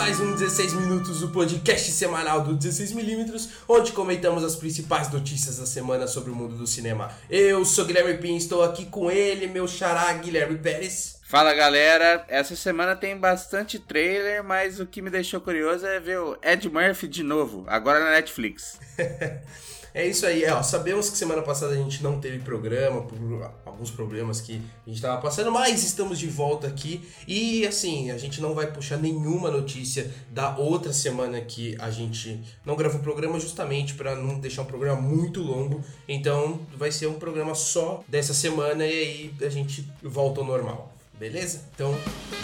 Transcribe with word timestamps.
mais 0.00 0.18
um 0.18 0.34
16 0.34 0.72
Minutos, 0.72 1.22
o 1.22 1.28
podcast 1.28 1.92
semanal 1.92 2.40
do 2.40 2.56
16mm, 2.56 3.50
onde 3.68 3.92
comentamos 3.92 4.42
as 4.42 4.56
principais 4.56 5.12
notícias 5.12 5.58
da 5.58 5.66
semana 5.66 6.06
sobre 6.06 6.30
o 6.30 6.34
mundo 6.34 6.56
do 6.56 6.66
cinema. 6.66 7.12
Eu 7.28 7.66
sou 7.66 7.84
Guilherme 7.84 8.16
Pin, 8.16 8.34
estou 8.34 8.62
aqui 8.62 8.86
com 8.86 9.10
ele, 9.10 9.46
meu 9.46 9.68
xará 9.68 10.10
Guilherme 10.14 10.56
Pérez. 10.56 11.20
Fala 11.22 11.52
galera, 11.52 12.24
essa 12.28 12.56
semana 12.56 12.96
tem 12.96 13.14
bastante 13.14 13.78
trailer, 13.78 14.42
mas 14.42 14.80
o 14.80 14.86
que 14.86 15.02
me 15.02 15.10
deixou 15.10 15.38
curioso 15.38 15.86
é 15.86 16.00
ver 16.00 16.18
o 16.18 16.38
Ed 16.42 16.66
Murphy 16.70 17.06
de 17.06 17.22
novo, 17.22 17.66
agora 17.68 18.00
na 18.00 18.12
Netflix. 18.12 18.78
É 19.92 20.06
isso 20.06 20.24
aí, 20.24 20.44
é, 20.44 20.52
ó, 20.52 20.62
sabemos 20.62 21.10
que 21.10 21.18
semana 21.18 21.42
passada 21.42 21.72
a 21.72 21.76
gente 21.76 22.02
não 22.02 22.20
teve 22.20 22.38
programa 22.38 23.02
por 23.02 23.18
alguns 23.64 23.90
problemas 23.90 24.40
que 24.40 24.62
a 24.86 24.88
gente 24.88 24.96
estava 24.96 25.20
passando, 25.20 25.50
mas 25.50 25.82
estamos 25.82 26.18
de 26.18 26.28
volta 26.28 26.66
aqui 26.66 27.02
e 27.26 27.66
assim, 27.66 28.10
a 28.10 28.18
gente 28.18 28.40
não 28.40 28.54
vai 28.54 28.66
puxar 28.66 28.98
nenhuma 28.98 29.50
notícia 29.50 30.10
da 30.30 30.56
outra 30.56 30.92
semana 30.92 31.40
que 31.40 31.76
a 31.80 31.90
gente 31.90 32.40
não 32.64 32.76
gravou 32.76 33.00
o 33.00 33.02
programa 33.02 33.40
justamente 33.40 33.94
para 33.94 34.14
não 34.14 34.38
deixar 34.38 34.62
um 34.62 34.66
programa 34.66 35.00
muito 35.00 35.42
longo. 35.42 35.82
Então, 36.08 36.60
vai 36.76 36.92
ser 36.92 37.06
um 37.06 37.14
programa 37.14 37.54
só 37.54 38.04
dessa 38.06 38.34
semana 38.34 38.86
e 38.86 38.92
aí 38.92 39.34
a 39.46 39.48
gente 39.48 39.86
volta 40.02 40.40
ao 40.40 40.46
normal. 40.46 40.92
Beleza? 41.18 41.62
Então, 41.74 41.94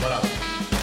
bora 0.00 0.16
lá. 0.16 0.75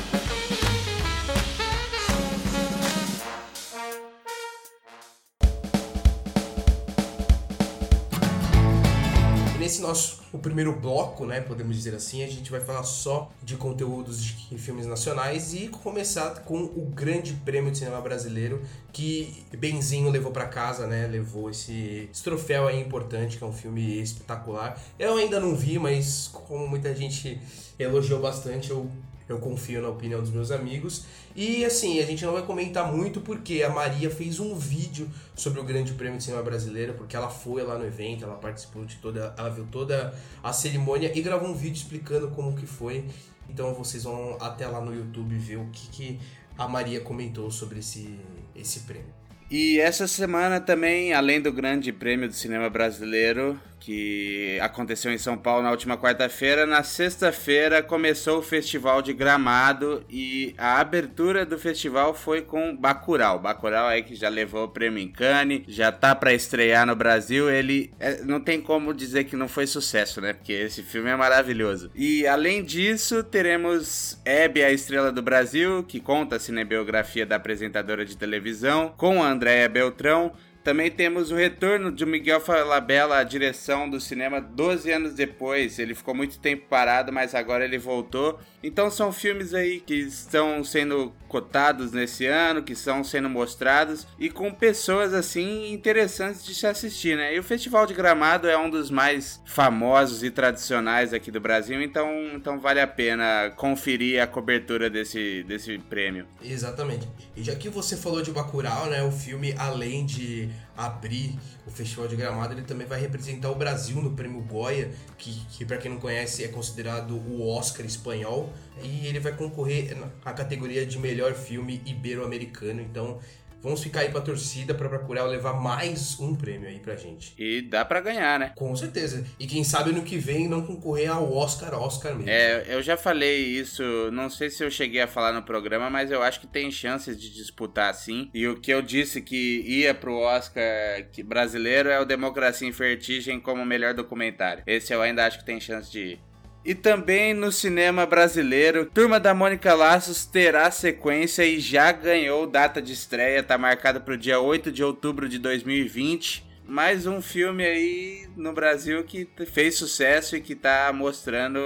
Nesse 9.74 9.82
nosso 9.82 10.22
o 10.32 10.38
primeiro 10.40 10.74
bloco, 10.74 11.26
né, 11.26 11.42
podemos 11.42 11.76
dizer 11.76 11.96
assim, 11.96 12.24
a 12.24 12.28
gente 12.28 12.50
vai 12.50 12.60
falar 12.60 12.84
só 12.84 13.32
de 13.42 13.56
conteúdos 13.56 14.24
de 14.24 14.58
filmes 14.58 14.86
nacionais 14.86 15.54
e 15.54 15.68
começar 15.68 16.42
com 16.44 16.64
o 16.64 16.92
Grande 16.94 17.34
Prêmio 17.46 17.72
de 17.72 17.80
Cinema 17.80 18.02
Brasileiro 18.02 18.62
que 18.92 19.46
Benzinho 19.58 20.10
levou 20.10 20.32
para 20.32 20.46
casa, 20.46 20.88
né, 20.88 21.08
levou 21.08 21.50
esse, 21.50 22.10
esse, 22.12 22.24
troféu 22.24 22.68
aí 22.68 22.80
importante, 22.80 23.38
que 23.38 23.44
é 23.44 23.48
um 23.48 23.54
filme 23.54 24.02
espetacular. 24.02 24.80
Eu 24.98 25.18
ainda 25.18 25.40
não 25.40 25.56
vi, 25.56 25.80
mas 25.80 26.30
como 26.32 26.68
muita 26.68 26.94
gente 26.96 27.40
elogiou 27.78 28.20
bastante, 28.20 28.72
eu 28.72 28.90
eu 29.34 29.40
confio 29.40 29.82
na 29.82 29.90
opinião 29.90 30.22
dos 30.22 30.32
meus 30.32 30.52
amigos. 30.52 31.06
E 31.36 31.66
assim, 31.66 32.00
a 32.00 32.06
gente 32.06 32.24
não 32.24 32.34
vai 32.34 32.44
comentar 32.44 32.92
muito 32.92 33.22
porque 33.22 33.64
a 33.64 33.70
Maria 33.70 34.10
fez 34.10 34.40
um 34.40 34.56
vídeo 34.56 35.10
sobre 35.36 35.60
o 35.60 35.64
Grande 35.64 35.94
Prêmio 35.94 36.18
de 36.18 36.24
Cinema 36.24 36.44
Brasileiro, 36.44 36.94
porque 36.94 37.16
ela 37.16 37.30
foi 37.30 37.64
lá 37.64 37.78
no 37.78 37.86
evento, 37.86 38.24
ela 38.24 38.36
participou 38.36 38.86
de 38.86 38.96
toda, 38.98 39.34
ela 39.38 39.50
viu 39.50 39.68
toda 39.72 40.14
a 40.44 40.54
cerimônia 40.54 41.12
e 41.14 41.22
gravou 41.22 41.50
um 41.50 41.56
vídeo 41.56 41.78
explicando 41.78 42.30
como 42.30 42.56
que 42.56 42.66
foi. 42.66 43.06
Então 43.50 43.74
vocês 43.74 44.04
vão 44.04 44.38
até 44.40 44.68
lá 44.68 44.80
no 44.80 44.94
YouTube 44.94 45.36
ver 45.38 45.58
o 45.58 45.66
que, 45.72 45.88
que 45.90 46.20
a 46.58 46.68
Maria 46.68 47.02
comentou 47.02 47.50
sobre 47.52 47.80
esse, 47.80 48.18
esse 48.56 48.82
prêmio. 48.82 49.24
E 49.50 49.80
essa 49.80 50.08
semana 50.08 50.60
também, 50.60 51.14
além 51.14 51.42
do 51.42 51.52
Grande 51.52 51.92
Prêmio 51.92 52.28
do 52.28 52.34
Cinema 52.34 52.70
Brasileiro, 52.70 53.60
que 53.84 54.58
aconteceu 54.62 55.12
em 55.12 55.18
São 55.18 55.38
Paulo 55.38 55.62
na 55.62 55.72
última 55.72 55.98
quarta-feira. 55.98 56.66
Na 56.66 56.84
sexta-feira 56.84 57.84
começou 57.84 58.40
o 58.40 58.42
Festival 58.42 59.02
de 59.02 59.12
Gramado 59.12 60.06
e 60.10 60.56
a 60.58 60.80
abertura 60.80 61.46
do 61.46 61.60
festival 61.60 62.14
foi 62.14 62.42
com 62.42 62.74
Bacurau. 62.78 63.40
Bacurau 63.40 63.88
aí 63.88 64.02
que 64.02 64.16
já 64.16 64.30
levou 64.30 64.64
o 64.64 64.70
prêmio 64.70 65.04
em 65.04 65.12
Cannes, 65.12 65.64
já 65.68 65.92
tá 65.92 66.16
para 66.16 66.34
estrear 66.34 66.86
no 66.86 66.96
Brasil. 66.96 67.50
Ele 67.50 67.92
é, 68.00 68.22
não 68.24 68.40
tem 68.40 68.62
como 68.62 68.94
dizer 68.94 69.26
que 69.26 69.36
não 69.36 69.50
foi 69.50 69.68
sucesso, 69.68 70.22
né? 70.22 70.32
Porque 70.32 70.54
esse 70.54 70.82
filme 70.82 71.10
é 71.10 71.16
maravilhoso. 71.18 71.92
E 71.94 72.26
além 72.26 72.64
disso, 72.64 73.22
teremos 73.22 74.18
Hebe, 74.24 74.64
a 74.64 74.72
estrela 74.72 75.12
do 75.12 75.22
Brasil, 75.22 75.84
que 75.84 76.00
conta 76.00 76.38
a 76.38 76.40
cinebiografia 76.40 77.26
da 77.26 77.36
apresentadora 77.36 78.06
de 78.06 78.16
televisão, 78.16 78.94
com 78.96 79.22
a 79.22 79.30
Andréia 79.30 79.68
Beltrão. 79.68 80.32
Também 80.64 80.90
temos 80.90 81.30
o 81.30 81.36
retorno 81.36 81.92
de 81.92 82.06
Miguel 82.06 82.40
Falabella 82.40 83.18
à 83.18 83.24
direção 83.24 83.90
do 83.90 84.00
cinema 84.00 84.40
12 84.40 84.92
anos 84.92 85.14
depois. 85.14 85.78
Ele 85.78 85.94
ficou 85.94 86.16
muito 86.16 86.40
tempo 86.40 86.66
parado, 86.70 87.12
mas 87.12 87.36
agora 87.36 87.66
ele 87.66 87.78
voltou. 87.78 88.40
Então 88.64 88.90
são 88.90 89.12
filmes 89.12 89.54
aí 89.54 89.82
que 89.82 89.96
estão 89.96 90.64
sendo 90.64 91.12
cotados 91.28 91.92
nesse 91.92 92.26
ano, 92.26 92.64
que 92.64 92.74
estão 92.74 93.04
sendo 93.04 93.28
mostrados 93.28 94.08
e 94.20 94.30
com 94.30 94.54
pessoas 94.54 95.14
assim 95.14 95.74
interessantes 95.74 96.46
de 96.46 96.54
se 96.54 96.66
assistir, 96.66 97.18
né? 97.18 97.36
E 97.36 97.40
o 97.40 97.44
Festival 97.44 97.86
de 97.86 97.94
Gramado 97.94 98.48
é 98.48 98.58
um 98.58 98.70
dos 98.70 98.90
mais 98.92 99.42
famosos 99.46 100.24
e 100.24 100.30
tradicionais 100.30 101.12
aqui 101.12 101.32
do 101.32 101.42
Brasil, 101.42 101.82
então, 101.82 102.08
então 102.36 102.60
vale 102.60 102.80
a 102.80 102.88
pena 102.88 103.52
conferir 103.58 104.22
a 104.22 104.28
cobertura 104.28 104.90
desse, 104.90 105.44
desse 105.44 105.78
prêmio. 105.80 106.28
Exatamente. 106.42 107.10
E 107.36 107.44
já 107.44 107.56
que 107.56 107.68
você 107.68 107.98
falou 107.98 108.22
de 108.22 108.32
Bacurau, 108.32 108.86
né, 108.86 109.04
o 109.04 109.12
filme 109.12 109.56
além 109.58 110.06
de 110.06 110.50
abrir 110.76 111.38
o 111.66 111.72
Festival 111.72 112.08
de 112.08 112.16
Gramado, 112.16 112.54
ele 112.54 112.64
também 112.64 112.88
vai 112.88 113.00
representar 113.00 113.50
o 113.52 113.56
Brasil 113.56 114.02
no 114.02 114.12
Prêmio 114.12 114.42
Goya, 114.42 114.92
que, 115.18 115.46
que 115.52 115.66
para 115.66 115.78
quem 115.78 115.92
não 115.92 116.00
conhece 116.00 116.44
é 116.44 116.48
considerado 116.48 117.16
o 117.16 117.48
Oscar 117.48 117.86
espanhol, 117.86 118.52
e 118.82 119.06
ele 119.06 119.20
vai 119.20 119.36
concorrer 119.36 119.96
na 119.98 120.34
categoria 120.34 120.86
de 120.86 120.98
melhor 120.98 121.34
filme 121.34 121.82
ibero-americano. 121.86 122.82
Então 122.82 123.20
Vamos 123.64 123.82
ficar 123.82 124.02
aí 124.02 124.10
pra 124.10 124.20
torcida 124.20 124.74
pra 124.74 124.90
procurar 124.90 125.24
levar 125.24 125.54
mais 125.54 126.20
um 126.20 126.36
prêmio 126.36 126.68
aí 126.68 126.80
pra 126.80 126.98
gente. 126.98 127.34
E 127.38 127.62
dá 127.62 127.86
pra 127.86 128.02
ganhar, 128.02 128.38
né? 128.38 128.52
Com 128.58 128.76
certeza. 128.76 129.26
E 129.40 129.48
quem 129.48 129.64
sabe 129.64 129.94
no 129.94 130.02
que 130.02 130.18
vem 130.18 130.50
não 130.50 130.66
concorrer 130.66 131.10
ao 131.10 131.34
Oscar, 131.34 131.74
Oscar 131.74 132.14
mesmo. 132.14 132.30
É, 132.30 132.66
eu 132.68 132.82
já 132.82 132.98
falei 132.98 133.38
isso, 133.38 133.82
não 134.12 134.30
sei 134.30 134.50
se 134.50 134.62
eu 134.62 134.70
cheguei 134.70 135.00
a 135.00 135.08
falar 135.08 135.32
no 135.32 135.44
programa, 135.44 135.90
mas 135.90 136.12
eu 136.12 136.22
acho 136.22 136.42
que 136.42 136.48
tem 136.48 136.70
chances 136.70 137.18
de 137.18 137.34
disputar 137.34 137.94
sim. 137.96 138.30
E 138.34 138.46
o 138.50 138.60
que 138.60 138.70
eu 138.70 138.82
disse 138.82 139.22
que 139.22 139.62
ia 139.62 139.94
pro 139.94 140.18
Oscar 140.18 141.08
brasileiro 141.24 141.88
é 141.88 142.02
o 142.02 142.06
Democracia 142.06 142.68
em 142.68 142.72
Vertigem 142.72 143.40
como 143.40 143.66
melhor 143.66 143.94
documentário. 143.94 144.64
Esse 144.68 144.94
eu 144.94 145.02
ainda 145.02 145.26
acho 145.26 145.40
que 145.40 145.46
tem 145.46 145.62
chance 145.62 145.90
de 145.90 146.00
ir. 146.00 146.33
E 146.66 146.74
também 146.74 147.34
no 147.34 147.52
cinema 147.52 148.06
brasileiro, 148.06 148.86
Turma 148.86 149.20
da 149.20 149.34
Mônica 149.34 149.74
Laços 149.74 150.26
terá 150.26 150.72
sequência 150.72 151.46
e 151.46 151.60
já 151.60 151.92
ganhou 151.92 152.48
data 152.48 152.82
de 152.82 152.94
estreia, 152.94 153.44
tá 153.44 153.58
marcado 153.58 154.00
para 154.00 154.14
o 154.14 154.18
dia 154.18 154.40
8 154.40 154.72
de 154.72 154.82
outubro 154.82 155.28
de 155.28 155.38
2020. 155.40 156.54
Mais 156.66 157.06
um 157.06 157.22
filme 157.22 157.66
aí 157.66 158.30
no 158.38 158.54
Brasil 158.54 159.04
que 159.04 159.28
fez 159.46 159.76
sucesso 159.76 160.38
e 160.38 160.42
que 160.42 160.56
tá 160.56 160.90
mostrando 160.94 161.60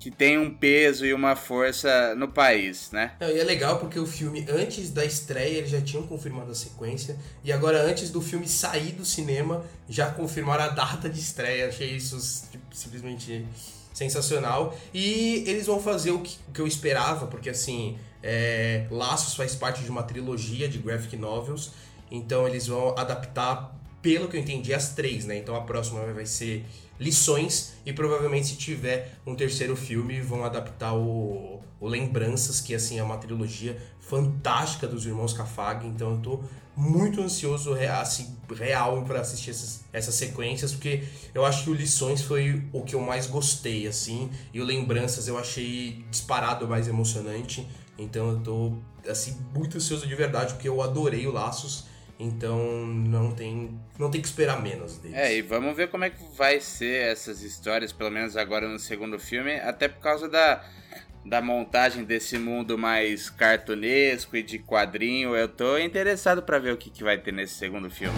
que 0.00 0.10
tem 0.10 0.38
um 0.38 0.50
peso 0.50 1.04
e 1.04 1.12
uma 1.12 1.36
força 1.36 2.14
no 2.14 2.28
país, 2.28 2.90
né? 2.90 3.12
Não, 3.20 3.28
e 3.28 3.38
é 3.38 3.44
legal 3.44 3.78
porque 3.78 3.98
o 3.98 4.06
filme, 4.06 4.46
antes 4.48 4.90
da 4.90 5.04
estreia, 5.04 5.58
eles 5.58 5.68
já 5.68 5.82
tinham 5.82 6.06
confirmado 6.06 6.50
a 6.50 6.54
sequência. 6.54 7.18
E 7.44 7.52
agora, 7.52 7.82
antes 7.82 8.10
do 8.10 8.22
filme 8.22 8.48
sair 8.48 8.92
do 8.92 9.04
cinema, 9.04 9.62
já 9.86 10.10
confirmaram 10.10 10.64
a 10.64 10.68
data 10.68 11.10
de 11.10 11.20
estreia. 11.20 11.68
Achei 11.68 11.94
isso 11.94 12.16
tipo, 12.50 12.64
simplesmente 12.74 13.44
sensacional. 13.98 14.74
E 14.94 15.42
eles 15.46 15.66
vão 15.66 15.80
fazer 15.80 16.12
o 16.12 16.20
que, 16.20 16.38
o 16.48 16.52
que 16.52 16.60
eu 16.60 16.66
esperava, 16.66 17.26
porque 17.26 17.50
assim, 17.50 17.98
é, 18.22 18.86
Laços 18.90 19.34
faz 19.34 19.54
parte 19.54 19.82
de 19.82 19.90
uma 19.90 20.02
trilogia 20.04 20.68
de 20.68 20.78
graphic 20.78 21.16
novels, 21.16 21.72
então 22.10 22.46
eles 22.46 22.68
vão 22.68 22.96
adaptar, 22.96 23.76
pelo 24.00 24.28
que 24.28 24.36
eu 24.36 24.40
entendi, 24.40 24.72
as 24.72 24.94
três, 24.94 25.24
né? 25.24 25.36
Então 25.36 25.54
a 25.56 25.62
próxima 25.62 26.00
vai 26.12 26.24
ser 26.24 26.64
Lições, 26.98 27.74
e 27.86 27.92
provavelmente 27.92 28.48
se 28.48 28.56
tiver 28.56 29.18
um 29.26 29.34
terceiro 29.34 29.76
filme, 29.76 30.20
vão 30.20 30.44
adaptar 30.44 30.94
o, 30.94 31.60
o 31.80 31.86
Lembranças, 31.86 32.60
que 32.60 32.74
assim 32.74 32.98
é 32.98 33.02
uma 33.02 33.18
trilogia 33.18 33.80
fantástica 34.00 34.86
dos 34.86 35.06
irmãos 35.06 35.32
Cafag, 35.32 35.86
então 35.86 36.12
eu 36.12 36.18
tô 36.18 36.40
muito 36.76 37.20
ansioso 37.20 37.74
assim, 37.74 38.36
real 38.56 39.02
para 39.02 39.20
assistir 39.20 39.50
essas, 39.50 39.84
essas 39.92 40.14
sequências, 40.14 40.72
porque 40.72 41.02
eu 41.34 41.44
acho 41.44 41.64
que 41.64 41.70
o 41.70 41.74
Lições 41.74 42.22
foi 42.22 42.64
o 42.72 42.82
que 42.82 42.94
eu 42.94 43.00
mais 43.00 43.26
gostei, 43.26 43.86
assim, 43.86 44.30
e 44.54 44.60
o 44.60 44.64
Lembranças 44.64 45.28
eu 45.28 45.36
achei 45.36 46.04
disparado 46.10 46.66
mais 46.68 46.86
emocionante, 46.86 47.66
então 47.98 48.30
eu 48.30 48.40
tô, 48.40 48.72
assim, 49.08 49.36
muito 49.52 49.76
ansioso 49.76 50.06
de 50.06 50.14
verdade, 50.14 50.54
porque 50.54 50.68
eu 50.68 50.80
adorei 50.80 51.26
o 51.26 51.32
Laços, 51.32 51.86
então 52.18 52.58
não 52.86 53.30
tem, 53.32 53.78
não 53.98 54.10
tem 54.10 54.20
que 54.20 54.26
esperar 54.26 54.60
menos 54.60 54.98
deles. 54.98 55.16
É, 55.16 55.36
e 55.36 55.42
vamos 55.42 55.76
ver 55.76 55.88
como 55.88 56.04
é 56.04 56.10
que 56.10 56.22
vai 56.36 56.60
ser 56.60 57.10
essas 57.10 57.42
histórias, 57.42 57.92
pelo 57.92 58.10
menos 58.10 58.36
agora 58.36 58.68
no 58.68 58.78
segundo 58.78 59.18
filme, 59.18 59.54
até 59.60 59.88
por 59.88 60.00
causa 60.00 60.28
da 60.28 60.64
da 61.24 61.42
montagem 61.42 62.04
desse 62.04 62.38
mundo 62.38 62.78
mais 62.78 63.28
cartunesco 63.28 64.36
e 64.36 64.42
de 64.42 64.58
quadrinho. 64.58 65.36
Eu 65.36 65.48
tô 65.48 65.76
interessado 65.78 66.42
para 66.42 66.58
ver 66.58 66.72
o 66.72 66.76
que, 66.76 66.88
que 66.88 67.04
vai 67.04 67.18
ter 67.18 67.32
nesse 67.32 67.54
segundo 67.54 67.90
filme. 67.90 68.16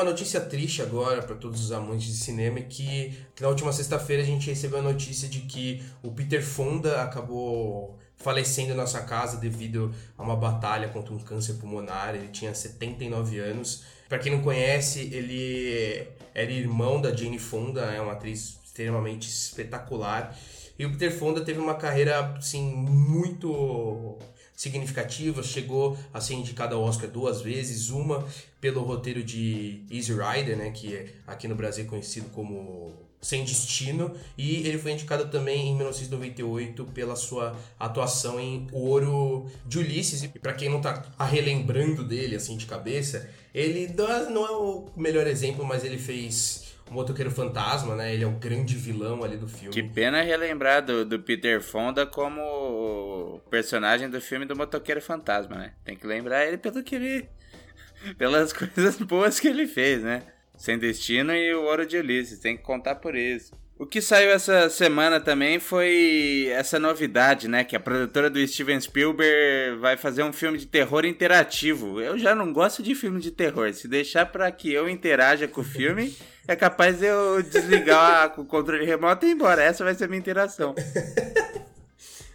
Uma 0.00 0.10
notícia 0.10 0.40
triste 0.40 0.80
agora 0.80 1.22
para 1.22 1.36
todos 1.36 1.62
os 1.62 1.72
amantes 1.72 2.06
de 2.06 2.14
cinema 2.14 2.58
é 2.58 2.62
que, 2.62 3.14
que 3.34 3.42
na 3.42 3.48
última 3.48 3.70
sexta-feira 3.70 4.22
a 4.22 4.26
gente 4.26 4.48
recebeu 4.48 4.78
a 4.78 4.82
notícia 4.82 5.28
de 5.28 5.40
que 5.40 5.82
o 6.02 6.10
Peter 6.10 6.42
Fonda 6.42 7.02
acabou 7.02 7.98
falecendo 8.16 8.74
na 8.74 8.86
sua 8.86 9.00
casa 9.00 9.36
devido 9.36 9.94
a 10.16 10.22
uma 10.22 10.36
batalha 10.36 10.88
contra 10.88 11.12
um 11.12 11.18
câncer 11.18 11.54
pulmonar. 11.54 12.14
Ele 12.14 12.28
tinha 12.28 12.54
79 12.54 13.38
anos. 13.40 13.84
Para 14.08 14.18
quem 14.18 14.32
não 14.32 14.42
conhece, 14.42 15.10
ele 15.12 16.06
era 16.34 16.50
irmão 16.50 16.98
da 16.98 17.14
Jane 17.14 17.38
Fonda, 17.38 17.82
é 17.82 18.00
uma 18.00 18.12
atriz 18.12 18.58
extremamente 18.64 19.28
espetacular. 19.28 20.34
E 20.78 20.86
o 20.86 20.92
Peter 20.92 21.12
Fonda 21.12 21.42
teve 21.42 21.60
uma 21.60 21.74
carreira 21.74 22.36
assim 22.38 22.74
muito 22.74 24.18
significativa, 24.60 25.42
chegou 25.42 25.96
a 26.12 26.20
ser 26.20 26.34
indicado 26.34 26.74
ao 26.74 26.82
Oscar 26.82 27.08
duas 27.08 27.40
vezes, 27.40 27.88
uma 27.88 28.26
pelo 28.60 28.82
roteiro 28.82 29.24
de 29.24 29.82
Easy 29.90 30.12
Rider, 30.12 30.54
né, 30.54 30.70
que 30.70 30.94
é 30.94 31.06
aqui 31.26 31.48
no 31.48 31.54
Brasil 31.54 31.86
é 31.86 31.86
conhecido 31.86 32.28
como 32.28 32.92
Sem 33.22 33.42
Destino, 33.42 34.14
e 34.36 34.56
ele 34.68 34.76
foi 34.76 34.92
indicado 34.92 35.30
também 35.30 35.68
em 35.68 35.76
1998 35.76 36.84
pela 36.92 37.16
sua 37.16 37.58
atuação 37.78 38.38
em 38.38 38.66
Ouro 38.70 39.50
de 39.64 39.78
Ulisses. 39.78 40.24
E 40.24 40.28
para 40.28 40.52
quem 40.52 40.68
não 40.68 40.82
tá 40.82 41.06
relembrando 41.20 42.04
dele 42.04 42.36
assim 42.36 42.58
de 42.58 42.66
cabeça, 42.66 43.30
ele 43.54 43.90
não 44.30 44.46
é 44.46 44.50
o 44.50 44.90
melhor 44.94 45.26
exemplo, 45.26 45.64
mas 45.64 45.84
ele 45.84 45.96
fez 45.96 46.69
o 46.90 46.94
motoqueiro 46.94 47.30
fantasma, 47.30 47.94
né? 47.94 48.12
Ele 48.12 48.24
é 48.24 48.26
o 48.26 48.32
grande 48.32 48.74
vilão 48.74 49.22
ali 49.22 49.36
do 49.36 49.46
filme. 49.46 49.72
Que 49.72 49.82
pena 49.82 50.20
relembrar 50.22 50.84
do, 50.84 51.04
do 51.04 51.20
Peter 51.20 51.62
Fonda 51.62 52.04
como 52.04 53.40
personagem 53.48 54.10
do 54.10 54.20
filme 54.20 54.44
do 54.44 54.56
motoqueiro 54.56 55.00
fantasma, 55.00 55.56
né? 55.56 55.72
Tem 55.84 55.96
que 55.96 56.06
lembrar 56.06 56.44
ele 56.44 56.58
pelo 56.58 56.82
que 56.82 56.96
ele. 56.96 57.28
pelas 58.18 58.52
coisas 58.52 58.96
boas 58.96 59.38
que 59.38 59.46
ele 59.46 59.66
fez, 59.68 60.02
né? 60.02 60.24
Sem 60.56 60.78
Destino 60.78 61.32
e 61.32 61.54
o 61.54 61.62
Ouro 61.62 61.86
de 61.86 61.96
Ulisses, 61.96 62.40
tem 62.40 62.56
que 62.56 62.62
contar 62.62 62.96
por 62.96 63.14
isso. 63.14 63.52
O 63.80 63.86
que 63.86 64.02
saiu 64.02 64.30
essa 64.30 64.68
semana 64.68 65.18
também 65.18 65.58
foi 65.58 66.48
essa 66.52 66.78
novidade, 66.78 67.48
né? 67.48 67.64
Que 67.64 67.74
a 67.74 67.80
produtora 67.80 68.28
do 68.28 68.46
Steven 68.46 68.78
Spielberg 68.78 69.78
vai 69.78 69.96
fazer 69.96 70.22
um 70.22 70.34
filme 70.34 70.58
de 70.58 70.66
terror 70.66 71.06
interativo. 71.06 71.98
Eu 71.98 72.18
já 72.18 72.34
não 72.34 72.52
gosto 72.52 72.82
de 72.82 72.94
filme 72.94 73.18
de 73.22 73.30
terror. 73.30 73.72
Se 73.72 73.88
deixar 73.88 74.26
para 74.26 74.52
que 74.52 74.70
eu 74.70 74.86
interaja 74.86 75.48
com 75.48 75.62
o 75.62 75.64
filme, 75.64 76.14
é 76.46 76.54
capaz 76.54 76.98
de 76.98 77.06
eu 77.06 77.42
desligar 77.42 78.34
o 78.38 78.44
controle 78.44 78.84
remoto 78.84 79.24
e 79.24 79.30
ir 79.30 79.32
embora. 79.32 79.62
Essa 79.62 79.82
vai 79.82 79.94
ser 79.94 80.04
a 80.04 80.08
minha 80.08 80.20
interação. 80.20 80.74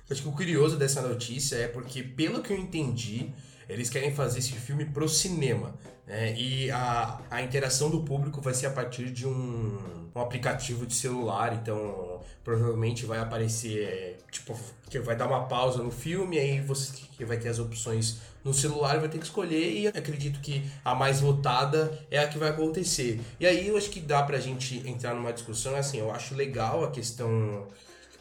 Acho 0.09 0.23
que 0.23 0.27
o 0.27 0.31
curioso 0.31 0.77
dessa 0.77 0.99
notícia 1.03 1.57
é 1.57 1.67
porque, 1.67 2.01
pelo 2.01 2.41
que 2.41 2.53
eu 2.53 2.57
entendi, 2.57 3.31
eles 3.67 3.89
querem 3.89 4.13
fazer 4.13 4.39
esse 4.39 4.53
filme 4.53 4.85
pro 4.85 5.07
cinema. 5.07 5.73
Né? 6.07 6.35
E 6.37 6.71
a, 6.71 7.19
a 7.29 7.41
interação 7.41 7.89
do 7.89 8.01
público 8.01 8.41
vai 8.41 8.53
ser 8.53 8.67
a 8.67 8.71
partir 8.71 9.11
de 9.11 9.27
um, 9.27 10.09
um 10.13 10.21
aplicativo 10.21 10.85
de 10.85 10.93
celular. 10.93 11.53
Então, 11.53 12.21
provavelmente 12.43 13.05
vai 13.05 13.19
aparecer, 13.19 14.17
tipo, 14.31 14.57
que 14.89 14.99
vai 14.99 15.15
dar 15.15 15.27
uma 15.27 15.45
pausa 15.45 15.81
no 15.81 15.91
filme, 15.91 16.37
aí 16.37 16.61
você 16.61 16.93
vai 17.25 17.37
ter 17.37 17.49
as 17.49 17.59
opções 17.59 18.19
no 18.45 18.53
celular 18.53 18.99
vai 18.99 19.09
ter 19.09 19.17
que 19.17 19.25
escolher 19.25 19.71
e 19.73 19.87
acredito 19.87 20.39
que 20.39 20.63
a 20.85 20.93
mais 20.93 21.19
votada 21.19 21.99
é 22.11 22.19
a 22.19 22.27
que 22.27 22.37
vai 22.37 22.49
acontecer. 22.49 23.19
E 23.39 23.47
aí 23.47 23.67
eu 23.67 23.75
acho 23.75 23.89
que 23.89 23.99
dá 23.99 24.21
pra 24.21 24.39
gente 24.39 24.87
entrar 24.87 25.15
numa 25.15 25.33
discussão, 25.33 25.75
assim, 25.75 25.97
eu 25.97 26.11
acho 26.11 26.35
legal 26.35 26.83
a 26.83 26.91
questão 26.91 27.67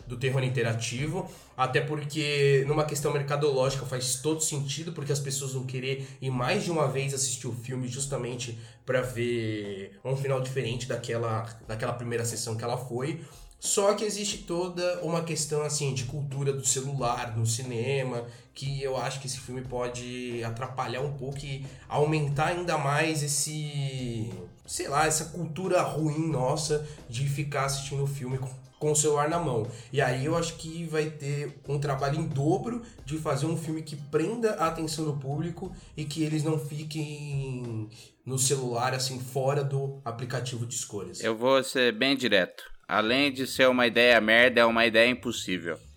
do 0.07 0.17
terror 0.17 0.43
interativo, 0.43 1.31
até 1.57 1.81
porque 1.81 2.65
numa 2.67 2.85
questão 2.85 3.13
mercadológica 3.13 3.87
faz 3.87 4.17
todo 4.17 4.41
sentido, 4.41 4.93
porque 4.93 5.13
as 5.13 5.21
pessoas 5.21 5.53
vão 5.53 5.65
querer 5.65 6.07
ir 6.21 6.31
mais 6.31 6.65
de 6.65 6.71
uma 6.71 6.89
vez 6.89 7.15
assistir 7.15 7.47
o 7.47 7.53
filme 7.53 7.89
justamente 7.89 8.59
para 8.85 9.01
ver 9.01 9.99
um 10.05 10.17
final 10.17 10.41
diferente 10.41 10.87
daquela, 10.87 11.47
daquela 11.67 11.93
primeira 11.93 12.25
sessão 12.25 12.57
que 12.57 12.65
ela 12.65 12.77
foi. 12.77 13.21
Só 13.65 13.95
que 13.95 14.05
existe 14.05 14.39
toda 14.39 15.01
uma 15.03 15.23
questão 15.23 15.63
assim 15.63 15.95
de 15.95 16.05
cultura 16.05 16.53
do 16.53 16.67
celular 16.67 17.35
no 17.35 17.47
cinema, 17.47 18.27
que 18.53 18.83
eu 18.83 18.95
acho 18.95 19.21
que 19.21 19.27
esse 19.27 19.41
filme 19.41 19.63
pode 19.63 20.45
atrapalhar 20.45 21.01
um 21.01 21.15
pouco 21.15 21.39
e 21.39 21.65
aumentar 21.89 22.49
ainda 22.49 22.77
mais 22.77 23.23
esse, 23.23 24.31
sei 24.67 24.87
lá, 24.87 25.07
essa 25.07 25.25
cultura 25.27 25.81
ruim 25.81 26.31
nossa 26.31 26.87
de 27.09 27.27
ficar 27.27 27.65
assistindo 27.65 28.03
o 28.03 28.07
filme 28.07 28.39
com, 28.85 28.93
o 28.93 28.97
celular 28.97 29.31
na 29.31 29.39
mão. 29.39 29.67
E 29.91 30.03
aí 30.03 30.27
eu 30.27 30.37
acho 30.37 30.57
que 30.57 30.85
vai 30.85 31.07
ter 31.07 31.55
um 31.67 31.79
trabalho 31.79 32.21
em 32.21 32.27
dobro 32.27 32.83
de 33.05 33.17
fazer 33.17 33.47
um 33.47 33.57
filme 33.57 33.83
que 33.83 33.97
prenda 33.97 34.57
a 34.57 34.67
atenção 34.67 35.07
do 35.07 35.15
público 35.15 35.75
e 35.97 36.05
que 36.05 36.23
eles 36.23 36.45
não 36.45 36.59
fiquem 36.59 37.89
no 38.27 38.39
celular 38.39 38.93
assim 38.93 39.19
fora 39.19 39.65
do 39.65 40.03
aplicativo 40.05 40.67
de 40.67 40.75
escolhas. 40.75 41.23
Eu 41.23 41.35
vou 41.35 41.65
ser 41.65 41.93
bem 41.93 42.15
direto. 42.15 42.71
Além 42.87 43.33
de 43.33 43.47
ser 43.47 43.67
uma 43.69 43.87
ideia 43.87 44.21
merda, 44.21 44.61
é 44.61 44.65
uma 44.67 44.85
ideia 44.85 45.09
impossível. 45.09 45.79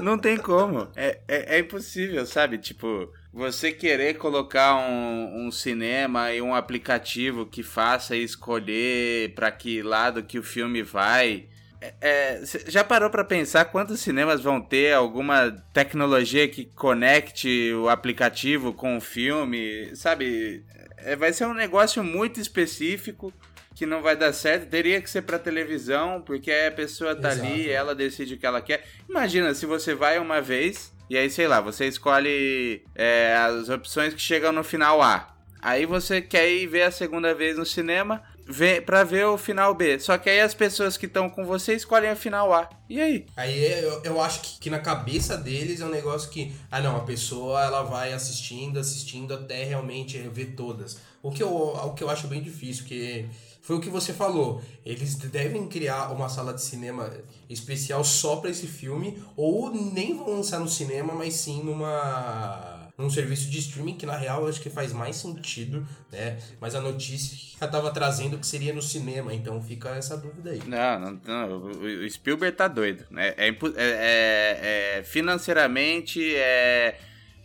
Não 0.00 0.16
tem 0.16 0.36
como. 0.36 0.86
É, 0.94 1.18
é, 1.26 1.56
é, 1.56 1.58
impossível, 1.58 2.24
sabe? 2.24 2.58
Tipo, 2.58 3.12
você 3.32 3.70
querer 3.72 4.14
colocar 4.14 4.76
um, 4.76 5.46
um 5.46 5.50
cinema 5.50 6.32
e 6.32 6.40
um 6.40 6.54
aplicativo 6.54 7.46
que 7.46 7.62
faça 7.62 8.16
escolher 8.16 9.34
para 9.34 9.50
que 9.50 9.82
lado 9.82 10.22
que 10.22 10.38
o 10.38 10.42
filme 10.42 10.82
vai. 10.82 11.46
É, 11.80 11.94
é 12.00 12.42
já 12.66 12.82
parou 12.82 13.10
para 13.10 13.24
pensar 13.24 13.66
quantos 13.66 14.00
cinemas 14.00 14.40
vão 14.40 14.60
ter 14.60 14.94
alguma 14.94 15.50
tecnologia 15.72 16.48
que 16.48 16.64
conecte 16.64 17.72
o 17.74 17.88
aplicativo 17.88 18.72
com 18.72 18.96
o 18.96 19.00
filme? 19.00 19.94
Sabe? 19.94 20.64
É, 20.96 21.14
vai 21.14 21.32
ser 21.32 21.46
um 21.46 21.54
negócio 21.54 22.02
muito 22.02 22.40
específico 22.40 23.32
que 23.74 23.86
não 23.86 24.02
vai 24.02 24.16
dar 24.16 24.32
certo, 24.32 24.68
teria 24.68 25.00
que 25.00 25.08
ser 25.08 25.22
para 25.22 25.38
televisão, 25.38 26.20
porque 26.20 26.50
a 26.50 26.72
pessoa 26.72 27.14
tá 27.14 27.30
Exato. 27.30 27.46
ali, 27.46 27.70
ela 27.70 27.94
decide 27.94 28.34
o 28.34 28.36
que 28.36 28.44
ela 28.44 28.60
quer. 28.60 28.84
Imagina 29.08 29.54
se 29.54 29.66
você 29.66 29.94
vai 29.94 30.18
uma 30.18 30.40
vez 30.40 30.92
e 31.10 31.16
aí, 31.16 31.30
sei 31.30 31.48
lá, 31.48 31.60
você 31.60 31.86
escolhe 31.86 32.82
é, 32.94 33.36
as 33.36 33.68
opções 33.68 34.14
que 34.14 34.20
chegam 34.20 34.52
no 34.52 34.62
final 34.62 35.02
A. 35.02 35.34
Aí 35.60 35.86
você 35.86 36.20
quer 36.22 36.48
ir 36.48 36.66
ver 36.66 36.82
a 36.82 36.90
segunda 36.90 37.34
vez 37.34 37.56
no 37.56 37.66
cinema 37.66 38.22
ver, 38.48 38.84
pra 38.84 39.04
ver 39.04 39.26
o 39.26 39.36
final 39.36 39.74
B. 39.74 39.98
Só 40.00 40.16
que 40.16 40.30
aí 40.30 40.40
as 40.40 40.54
pessoas 40.54 40.96
que 40.96 41.06
estão 41.06 41.28
com 41.28 41.44
você 41.44 41.74
escolhem 41.74 42.12
o 42.12 42.16
final 42.16 42.52
A. 42.52 42.68
E 42.88 43.00
aí? 43.00 43.26
Aí 43.36 43.82
eu, 43.82 44.02
eu 44.04 44.20
acho 44.20 44.40
que, 44.40 44.58
que, 44.58 44.70
na 44.70 44.78
cabeça 44.78 45.36
deles 45.36 45.80
é 45.80 45.84
um 45.84 45.90
negócio 45.90 46.30
que, 46.30 46.52
ah 46.70 46.80
não, 46.80 46.96
a 46.96 47.00
pessoa 47.00 47.62
ela 47.62 47.82
vai 47.82 48.12
assistindo, 48.12 48.78
assistindo 48.78 49.34
até 49.34 49.64
realmente 49.64 50.18
ver 50.32 50.54
todas. 50.56 50.98
O 51.22 51.30
que 51.30 51.42
eu, 51.42 51.50
o 51.50 51.92
que 51.94 52.02
eu 52.02 52.08
acho 52.08 52.28
bem 52.28 52.40
difícil, 52.40 52.84
porque 52.84 53.26
foi 53.68 53.76
o 53.76 53.80
que 53.80 53.90
você 53.90 54.14
falou. 54.14 54.62
Eles 54.82 55.14
devem 55.16 55.68
criar 55.68 56.10
uma 56.10 56.30
sala 56.30 56.54
de 56.54 56.62
cinema 56.62 57.12
especial 57.50 58.02
só 58.02 58.36
para 58.36 58.48
esse 58.48 58.66
filme, 58.66 59.22
ou 59.36 59.70
nem 59.70 60.16
vão 60.16 60.36
lançar 60.36 60.58
no 60.58 60.66
cinema, 60.66 61.12
mas 61.12 61.34
sim 61.34 61.62
numa 61.62 62.88
num 62.96 63.10
serviço 63.10 63.50
de 63.50 63.58
streaming 63.58 63.96
que 63.96 64.06
na 64.06 64.16
real 64.16 64.40
eu 64.40 64.48
acho 64.48 64.62
que 64.62 64.70
faz 64.70 64.94
mais 64.94 65.16
sentido, 65.16 65.86
né? 66.10 66.38
Mas 66.58 66.74
a 66.74 66.80
notícia 66.80 67.36
já 67.60 67.66
estava 67.66 67.90
trazendo 67.90 68.38
que 68.38 68.46
seria 68.46 68.72
no 68.72 68.80
cinema, 68.80 69.34
então 69.34 69.62
fica 69.62 69.90
essa 69.90 70.16
dúvida 70.16 70.52
aí. 70.52 70.62
Não, 70.66 70.98
não, 70.98 71.20
não 71.26 71.66
o 71.66 72.08
Spielberg 72.08 72.56
tá 72.56 72.68
doido, 72.68 73.04
né? 73.10 73.34
É, 73.36 73.48
é, 73.48 73.58
é, 73.76 74.96
é 74.98 75.02
financeiramente, 75.02 76.34
é 76.34 76.98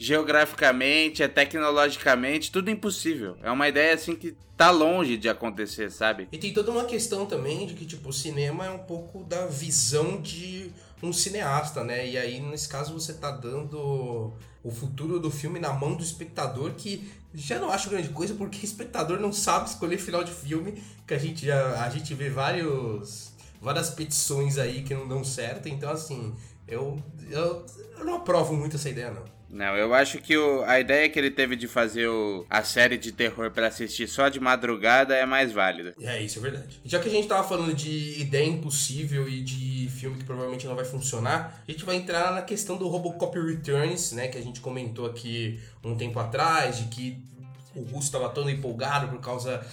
geograficamente, 0.03 1.23
é 1.23 1.29
tecnologicamente, 1.29 2.51
tudo 2.51 2.69
impossível. 2.69 3.37
É 3.41 3.49
uma 3.49 3.69
ideia 3.69 3.93
assim 3.93 4.15
que 4.15 4.35
tá 4.57 4.69
longe 4.69 5.15
de 5.15 5.29
acontecer, 5.29 5.89
sabe? 5.89 6.27
E 6.29 6.37
tem 6.37 6.53
toda 6.53 6.71
uma 6.71 6.83
questão 6.83 7.25
também 7.25 7.65
de 7.65 7.73
que, 7.73 7.85
tipo, 7.85 8.09
o 8.09 8.13
cinema 8.13 8.65
é 8.65 8.69
um 8.69 8.79
pouco 8.79 9.23
da 9.23 9.45
visão 9.45 10.21
de 10.21 10.69
um 11.01 11.13
cineasta, 11.13 11.85
né? 11.85 12.05
E 12.05 12.17
aí, 12.17 12.41
nesse 12.41 12.67
caso, 12.67 12.93
você 12.93 13.13
tá 13.13 13.31
dando 13.31 14.33
o 14.61 14.71
futuro 14.71 15.21
do 15.21 15.31
filme 15.31 15.57
na 15.57 15.71
mão 15.71 15.95
do 15.95 16.03
espectador, 16.03 16.73
que 16.73 17.09
já 17.33 17.57
não 17.57 17.71
acho 17.71 17.89
grande 17.89 18.09
coisa, 18.09 18.33
porque 18.33 18.59
o 18.59 18.65
espectador 18.65 19.21
não 19.21 19.31
sabe 19.31 19.69
escolher 19.69 19.97
final 19.97 20.23
de 20.23 20.33
filme, 20.33 20.83
que 21.07 21.13
a 21.13 21.17
gente 21.17 21.45
já 21.45 21.81
a 21.81 21.89
gente 21.89 22.13
vê 22.13 22.29
vários 22.29 23.31
várias 23.61 23.89
petições 23.89 24.57
aí 24.57 24.83
que 24.83 24.93
não 24.93 25.07
dão 25.07 25.23
certo, 25.23 25.69
então 25.69 25.89
assim, 25.89 26.35
eu, 26.67 27.01
eu, 27.29 27.65
eu 27.97 28.05
não 28.05 28.15
aprovo 28.15 28.53
muito 28.53 28.75
essa 28.75 28.89
ideia 28.89 29.09
não. 29.09 29.23
Não, 29.53 29.77
eu 29.77 29.93
acho 29.93 30.17
que 30.17 30.35
o, 30.35 30.63
a 30.63 30.79
ideia 30.79 31.07
que 31.07 31.19
ele 31.19 31.29
teve 31.29 31.55
de 31.55 31.67
fazer 31.67 32.07
o, 32.07 32.43
a 32.49 32.63
série 32.63 32.97
de 32.97 33.11
terror 33.11 33.51
para 33.51 33.67
assistir 33.67 34.07
só 34.07 34.27
de 34.27 34.39
madrugada 34.39 35.15
é 35.15 35.27
mais 35.27 35.51
válida. 35.51 35.93
É, 36.01 36.19
isso 36.21 36.39
é 36.39 36.41
verdade. 36.41 36.81
Já 36.83 36.99
que 36.99 37.07
a 37.07 37.11
gente 37.11 37.27
tava 37.27 37.47
falando 37.47 37.71
de 37.71 38.19
ideia 38.19 38.47
impossível 38.47 39.29
e 39.29 39.41
de 39.41 39.87
filme 39.91 40.17
que 40.17 40.23
provavelmente 40.23 40.65
não 40.65 40.75
vai 40.75 40.85
funcionar, 40.85 41.63
a 41.67 41.71
gente 41.71 41.85
vai 41.85 41.97
entrar 41.97 42.33
na 42.33 42.41
questão 42.41 42.77
do 42.77 42.87
Robocop 42.87 43.39
Returns, 43.39 44.13
né, 44.13 44.27
que 44.27 44.39
a 44.39 44.41
gente 44.41 44.59
comentou 44.59 45.05
aqui 45.05 45.59
um 45.83 45.95
tempo 45.95 46.17
atrás, 46.19 46.79
de 46.79 46.85
que 46.85 47.23
o 47.75 47.83
Russo 47.83 48.07
estava 48.07 48.29
todo 48.29 48.49
empolgado 48.49 49.07
por 49.07 49.19
causa 49.19 49.63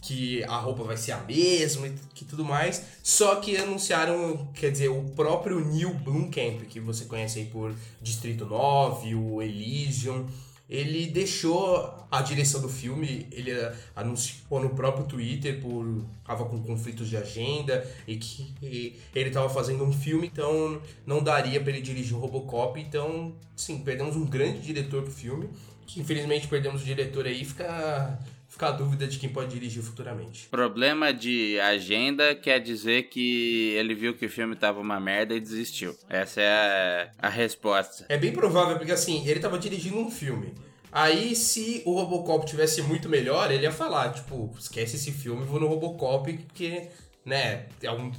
que 0.00 0.42
a 0.44 0.56
roupa 0.56 0.82
vai 0.82 0.96
ser 0.96 1.12
a 1.12 1.18
mesma 1.18 1.86
e 1.86 1.94
que 2.14 2.24
tudo 2.24 2.44
mais. 2.44 2.82
Só 3.02 3.36
que 3.36 3.56
anunciaram, 3.56 4.48
quer 4.54 4.70
dizer, 4.70 4.88
o 4.88 5.02
próprio 5.10 5.60
Neil 5.64 5.92
Blomkamp, 5.94 6.62
que 6.68 6.80
você 6.80 7.04
conhece 7.04 7.40
aí 7.40 7.44
por 7.46 7.74
Distrito 8.00 8.46
9, 8.46 9.14
o 9.14 9.42
Elysium. 9.42 10.26
ele 10.70 11.08
deixou 11.08 12.06
a 12.08 12.22
direção 12.22 12.60
do 12.60 12.68
filme, 12.68 13.26
ele 13.32 13.50
anunciou 13.94 14.60
no 14.60 14.70
próprio 14.70 15.04
Twitter 15.04 15.60
por 15.60 16.04
tava 16.24 16.44
com 16.44 16.62
conflitos 16.62 17.08
de 17.08 17.16
agenda 17.16 17.84
e 18.06 18.16
que 18.16 18.96
ele 19.12 19.28
estava 19.28 19.48
fazendo 19.48 19.82
um 19.82 19.92
filme, 19.92 20.28
então 20.28 20.80
não 21.04 21.22
daria 21.24 21.60
para 21.60 21.72
ele 21.72 21.80
dirigir 21.80 22.16
o 22.16 22.20
Robocop, 22.20 22.80
então 22.80 23.34
sim, 23.56 23.80
perdemos 23.80 24.14
um 24.14 24.24
grande 24.24 24.60
diretor 24.60 25.02
do 25.02 25.10
filme, 25.10 25.50
que 25.86 26.00
infelizmente 26.00 26.46
perdemos 26.46 26.82
o 26.82 26.84
diretor 26.84 27.26
aí, 27.26 27.44
fica 27.44 28.18
fica 28.60 28.68
a 28.68 28.72
dúvida 28.72 29.06
de 29.06 29.18
quem 29.18 29.30
pode 29.30 29.50
dirigir 29.50 29.82
futuramente. 29.82 30.46
Problema 30.50 31.14
de 31.14 31.58
agenda 31.60 32.34
quer 32.34 32.60
dizer 32.60 33.04
que 33.04 33.70
ele 33.70 33.94
viu 33.94 34.14
que 34.14 34.26
o 34.26 34.28
filme 34.28 34.54
tava 34.54 34.80
uma 34.80 35.00
merda 35.00 35.34
e 35.34 35.40
desistiu. 35.40 35.96
Essa 36.10 36.42
é 36.42 37.10
a, 37.18 37.26
a 37.26 37.28
resposta. 37.30 38.04
É 38.08 38.18
bem 38.18 38.32
provável, 38.32 38.76
porque 38.76 38.92
assim, 38.92 39.26
ele 39.26 39.40
tava 39.40 39.58
dirigindo 39.58 39.98
um 39.98 40.10
filme. 40.10 40.52
Aí, 40.92 41.34
se 41.34 41.82
o 41.86 41.94
Robocop 41.94 42.44
tivesse 42.44 42.82
muito 42.82 43.08
melhor, 43.08 43.50
ele 43.50 43.62
ia 43.62 43.72
falar, 43.72 44.12
tipo, 44.12 44.52
esquece 44.58 44.96
esse 44.96 45.12
filme, 45.12 45.44
vou 45.44 45.60
no 45.60 45.68
Robocop, 45.68 46.30
porque, 46.32 46.88
né, 47.24 47.66
é 47.80 47.90
um, 47.92 48.12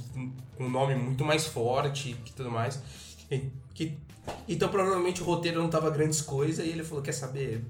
um 0.58 0.70
nome 0.70 0.94
muito 0.94 1.22
mais 1.22 1.46
forte 1.46 2.16
e 2.26 2.32
tudo 2.32 2.50
mais. 2.50 2.82
E, 3.30 3.42
que, 3.74 3.96
então, 4.48 4.70
provavelmente 4.70 5.20
o 5.20 5.24
roteiro 5.24 5.60
não 5.60 5.68
tava 5.68 5.90
grandes 5.90 6.22
coisas, 6.22 6.64
e 6.66 6.70
ele 6.70 6.82
falou, 6.82 7.02
quer 7.02 7.12
saber, 7.12 7.62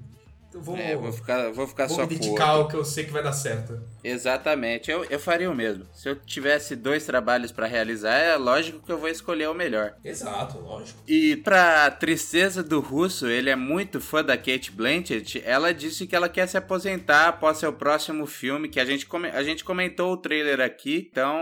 Vou, 0.55 0.77
é, 0.77 0.95
vou 0.95 1.11
ficar, 1.11 1.51
vou 1.51 1.67
ficar 1.67 1.87
vou 1.87 1.95
só 1.95 2.01
me 2.03 2.15
dedicar 2.15 2.49
ao 2.49 2.67
que 2.67 2.75
eu 2.75 2.85
sei 2.85 3.05
que 3.05 3.11
vai 3.11 3.23
dar 3.23 3.33
certo. 3.33 3.79
Exatamente, 4.03 4.91
eu, 4.91 5.03
eu 5.05 5.19
faria 5.19 5.49
o 5.49 5.55
mesmo. 5.55 5.85
Se 5.93 6.09
eu 6.09 6.15
tivesse 6.15 6.75
dois 6.75 7.05
trabalhos 7.05 7.51
para 7.51 7.67
realizar, 7.67 8.15
é 8.15 8.35
lógico 8.35 8.79
que 8.85 8.91
eu 8.91 8.97
vou 8.97 9.09
escolher 9.09 9.49
o 9.49 9.53
melhor. 9.53 9.95
Exato, 10.03 10.59
lógico. 10.59 10.99
E 11.07 11.37
pra 11.37 11.89
tristeza 11.91 12.61
do 12.61 12.79
russo, 12.79 13.27
ele 13.27 13.49
é 13.49 13.55
muito 13.55 13.99
fã 13.99 14.23
da 14.23 14.37
Kate 14.37 14.71
Blanchett. 14.71 15.41
Ela 15.45 15.73
disse 15.73 16.05
que 16.05 16.15
ela 16.15 16.29
quer 16.29 16.47
se 16.47 16.57
aposentar 16.57 17.29
após 17.29 17.57
seu 17.57 17.73
próximo 17.73 18.25
filme, 18.25 18.69
que 18.69 18.79
a 18.79 18.85
gente, 18.85 19.07
a 19.33 19.43
gente 19.43 19.63
comentou 19.63 20.13
o 20.13 20.17
trailer 20.17 20.59
aqui. 20.59 21.07
Então, 21.11 21.37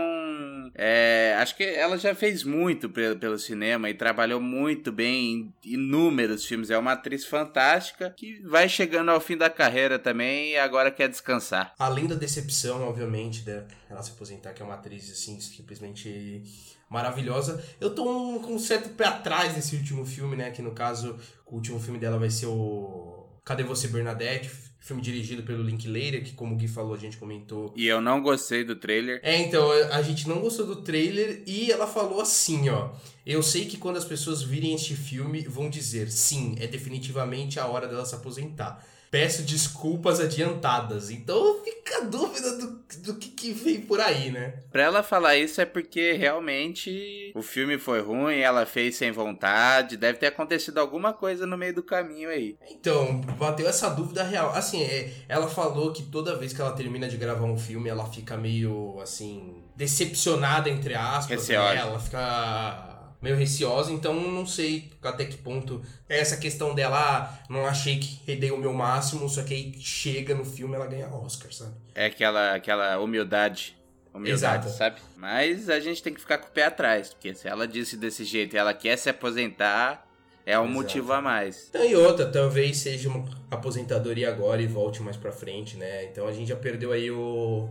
é, 0.74 1.36
acho 1.38 1.56
que 1.56 1.64
ela 1.64 1.98
já 1.98 2.14
fez 2.14 2.44
muito 2.44 2.88
pelo, 2.88 3.16
pelo 3.16 3.38
cinema 3.38 3.90
e 3.90 3.94
trabalhou 3.94 4.40
muito 4.40 4.92
bem 4.92 5.52
em 5.64 5.72
inúmeros 5.72 6.44
filmes. 6.44 6.70
É 6.70 6.78
uma 6.78 6.92
atriz 6.92 7.24
fantástica 7.24 8.14
que 8.16 8.40
vai 8.44 8.68
chegando 8.68 9.01
ao 9.10 9.20
fim 9.20 9.36
da 9.36 9.50
carreira 9.50 9.98
também 9.98 10.50
e 10.50 10.58
agora 10.58 10.90
quer 10.90 11.08
descansar. 11.08 11.74
Além 11.78 12.06
da 12.06 12.14
decepção, 12.14 12.86
obviamente, 12.88 13.42
dela 13.42 13.66
se 14.02 14.10
aposentar, 14.12 14.52
que 14.52 14.62
é 14.62 14.64
uma 14.64 14.74
atriz 14.74 15.10
assim, 15.10 15.40
simplesmente 15.40 16.44
maravilhosa. 16.88 17.62
Eu 17.80 17.94
tô 17.94 18.08
um, 18.08 18.38
com 18.38 18.54
um 18.54 18.58
certo 18.58 18.90
pé 18.90 19.06
atrás 19.06 19.54
desse 19.54 19.74
último 19.76 20.04
filme, 20.04 20.36
né? 20.36 20.50
Que 20.50 20.60
no 20.60 20.72
caso, 20.72 21.18
o 21.46 21.54
último 21.56 21.80
filme 21.80 21.98
dela 21.98 22.18
vai 22.18 22.30
ser 22.30 22.46
o 22.46 23.26
Cadê 23.44 23.62
Você, 23.64 23.88
Bernadette? 23.88 24.71
Filme 24.82 25.00
dirigido 25.00 25.44
pelo 25.44 25.62
Linklater, 25.62 26.24
que 26.24 26.32
como 26.32 26.54
o 26.54 26.58
Gui 26.58 26.66
falou, 26.66 26.94
a 26.94 26.98
gente 26.98 27.16
comentou. 27.16 27.72
E 27.76 27.86
eu 27.86 28.00
não 28.00 28.20
gostei 28.20 28.64
do 28.64 28.74
trailer. 28.74 29.20
É, 29.22 29.40
então, 29.40 29.70
a 29.70 30.02
gente 30.02 30.28
não 30.28 30.40
gostou 30.40 30.66
do 30.66 30.76
trailer 30.76 31.42
e 31.46 31.70
ela 31.70 31.86
falou 31.86 32.20
assim, 32.20 32.68
ó. 32.68 32.90
Eu 33.24 33.42
sei 33.42 33.64
que 33.66 33.76
quando 33.76 33.96
as 33.96 34.04
pessoas 34.04 34.42
virem 34.42 34.74
este 34.74 34.96
filme, 34.96 35.42
vão 35.42 35.70
dizer, 35.70 36.10
sim, 36.10 36.56
é 36.58 36.66
definitivamente 36.66 37.60
a 37.60 37.66
hora 37.66 37.86
dela 37.86 38.04
se 38.04 38.16
aposentar 38.16 38.84
peço 39.12 39.42
desculpas 39.42 40.18
adiantadas. 40.20 41.10
Então 41.10 41.62
fica 41.62 41.98
a 41.98 42.00
dúvida 42.00 42.56
do, 42.56 42.82
do 43.04 43.14
que, 43.16 43.28
que 43.28 43.52
vem 43.52 43.82
por 43.82 44.00
aí, 44.00 44.30
né? 44.30 44.54
Pra 44.72 44.84
ela 44.84 45.02
falar 45.02 45.36
isso 45.36 45.60
é 45.60 45.66
porque 45.66 46.12
realmente 46.12 47.30
o 47.34 47.42
filme 47.42 47.78
foi 47.78 48.00
ruim, 48.00 48.38
ela 48.38 48.64
fez 48.64 48.96
sem 48.96 49.12
vontade, 49.12 49.98
deve 49.98 50.18
ter 50.18 50.28
acontecido 50.28 50.78
alguma 50.78 51.12
coisa 51.12 51.46
no 51.46 51.58
meio 51.58 51.74
do 51.74 51.82
caminho 51.82 52.30
aí. 52.30 52.56
Então, 52.70 53.20
bateu 53.38 53.68
essa 53.68 53.90
dúvida 53.90 54.22
real. 54.22 54.50
Assim, 54.54 54.82
é, 54.82 55.12
ela 55.28 55.46
falou 55.46 55.92
que 55.92 56.04
toda 56.04 56.38
vez 56.38 56.54
que 56.54 56.62
ela 56.62 56.72
termina 56.72 57.06
de 57.06 57.18
gravar 57.18 57.44
um 57.44 57.58
filme, 57.58 57.90
ela 57.90 58.06
fica 58.06 58.38
meio 58.38 58.98
assim. 59.02 59.62
decepcionada, 59.76 60.70
entre 60.70 60.94
aspas. 60.94 61.48
Né? 61.48 61.54
Ela 61.76 62.00
fica 62.00 62.91
meio 63.22 63.36
receosa, 63.36 63.92
então 63.92 64.12
não 64.14 64.44
sei 64.44 64.90
até 65.00 65.24
que 65.24 65.36
ponto 65.36 65.80
é 66.08 66.18
essa 66.18 66.36
questão 66.36 66.74
dela, 66.74 66.98
ah, 66.98 67.38
não 67.48 67.64
achei 67.64 67.98
que 67.98 68.34
dei 68.34 68.50
o 68.50 68.58
meu 68.58 68.72
máximo, 68.72 69.28
só 69.28 69.42
que 69.44 69.54
aí 69.54 69.74
chega 69.78 70.34
no 70.34 70.44
filme 70.44 70.74
ela 70.74 70.86
ganha 70.86 71.08
Oscar, 71.08 71.52
sabe? 71.52 71.74
É 71.94 72.06
aquela, 72.06 72.54
aquela 72.54 72.98
humildade. 72.98 73.76
Humildade, 74.12 74.66
Exato. 74.66 74.76
sabe? 74.76 75.00
Mas 75.16 75.70
a 75.70 75.80
gente 75.80 76.02
tem 76.02 76.12
que 76.12 76.20
ficar 76.20 76.36
com 76.36 76.48
o 76.48 76.50
pé 76.50 76.64
atrás, 76.66 77.14
porque 77.14 77.32
se 77.34 77.48
ela 77.48 77.66
disse 77.66 77.96
desse 77.96 78.24
jeito 78.24 78.54
e 78.54 78.58
ela 78.58 78.74
quer 78.74 78.98
se 78.98 79.08
aposentar, 79.08 80.06
é 80.44 80.58
um 80.58 80.64
Exato. 80.64 80.74
motivo 80.74 81.12
a 81.14 81.22
mais. 81.22 81.68
Então, 81.70 81.84
e 81.84 81.94
outra, 81.96 82.26
talvez 82.26 82.76
seja 82.78 83.08
uma 83.08 83.24
aposentadoria 83.50 84.28
agora 84.28 84.60
e 84.60 84.66
volte 84.66 85.00
mais 85.00 85.16
pra 85.16 85.32
frente, 85.32 85.76
né? 85.78 86.04
Então 86.04 86.26
a 86.26 86.32
gente 86.32 86.48
já 86.48 86.56
perdeu 86.56 86.92
aí 86.92 87.10
o 87.10 87.70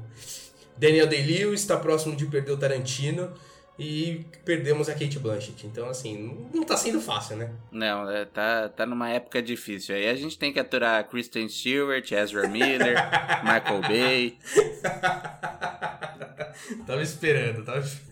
Daniel 0.77 1.05
Day-Lewis, 1.05 1.61
está 1.61 1.77
próximo 1.77 2.15
de 2.15 2.25
perder 2.25 2.53
o 2.53 2.57
Tarantino 2.57 3.31
e 3.81 4.23
perdemos 4.45 4.87
a 4.87 4.93
Kate 4.93 5.17
Blanchett. 5.17 5.65
Então, 5.65 5.89
assim, 5.89 6.47
não 6.53 6.63
tá 6.63 6.77
sendo 6.77 7.01
fácil, 7.01 7.37
né? 7.37 7.49
Não, 7.71 8.07
é, 8.07 8.25
tá, 8.25 8.69
tá 8.69 8.85
numa 8.85 9.09
época 9.09 9.41
difícil. 9.41 9.95
Aí 9.95 10.07
a 10.07 10.15
gente 10.15 10.37
tem 10.37 10.53
que 10.53 10.59
aturar 10.59 11.09
Kristen 11.09 11.49
Stewart, 11.49 12.11
Ezra 12.11 12.47
Miller, 12.47 12.95
Michael 13.41 13.81
Bay. 13.81 14.37
tava 16.85 17.01
esperando, 17.01 17.65
tava 17.65 17.79
esperando. 17.79 18.11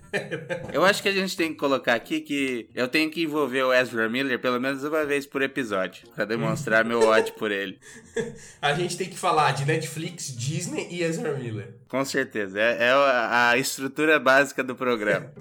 Eu 0.73 0.83
acho 0.83 1.03
que 1.03 1.09
a 1.09 1.11
gente 1.11 1.37
tem 1.37 1.51
que 1.51 1.59
colocar 1.59 1.93
aqui 1.93 2.19
que 2.19 2.67
eu 2.73 2.87
tenho 2.87 3.11
que 3.11 3.21
envolver 3.21 3.61
o 3.61 3.71
Ezra 3.71 4.09
Miller 4.09 4.39
pelo 4.39 4.59
menos 4.59 4.83
uma 4.83 5.05
vez 5.05 5.27
por 5.27 5.43
episódio, 5.43 6.07
para 6.15 6.25
demonstrar 6.25 6.83
meu 6.83 7.03
ódio 7.03 7.35
por 7.35 7.51
ele. 7.51 7.77
A 8.59 8.73
gente 8.73 8.97
tem 8.97 9.07
que 9.07 9.17
falar 9.17 9.51
de 9.51 9.65
Netflix, 9.65 10.35
Disney 10.35 10.87
e 10.89 11.03
Ezra 11.03 11.37
Miller. 11.37 11.75
Com 11.87 12.03
certeza, 12.03 12.59
é, 12.59 12.85
é 12.85 12.91
a 12.91 13.55
estrutura 13.55 14.19
básica 14.19 14.63
do 14.63 14.75
programa. 14.75 15.31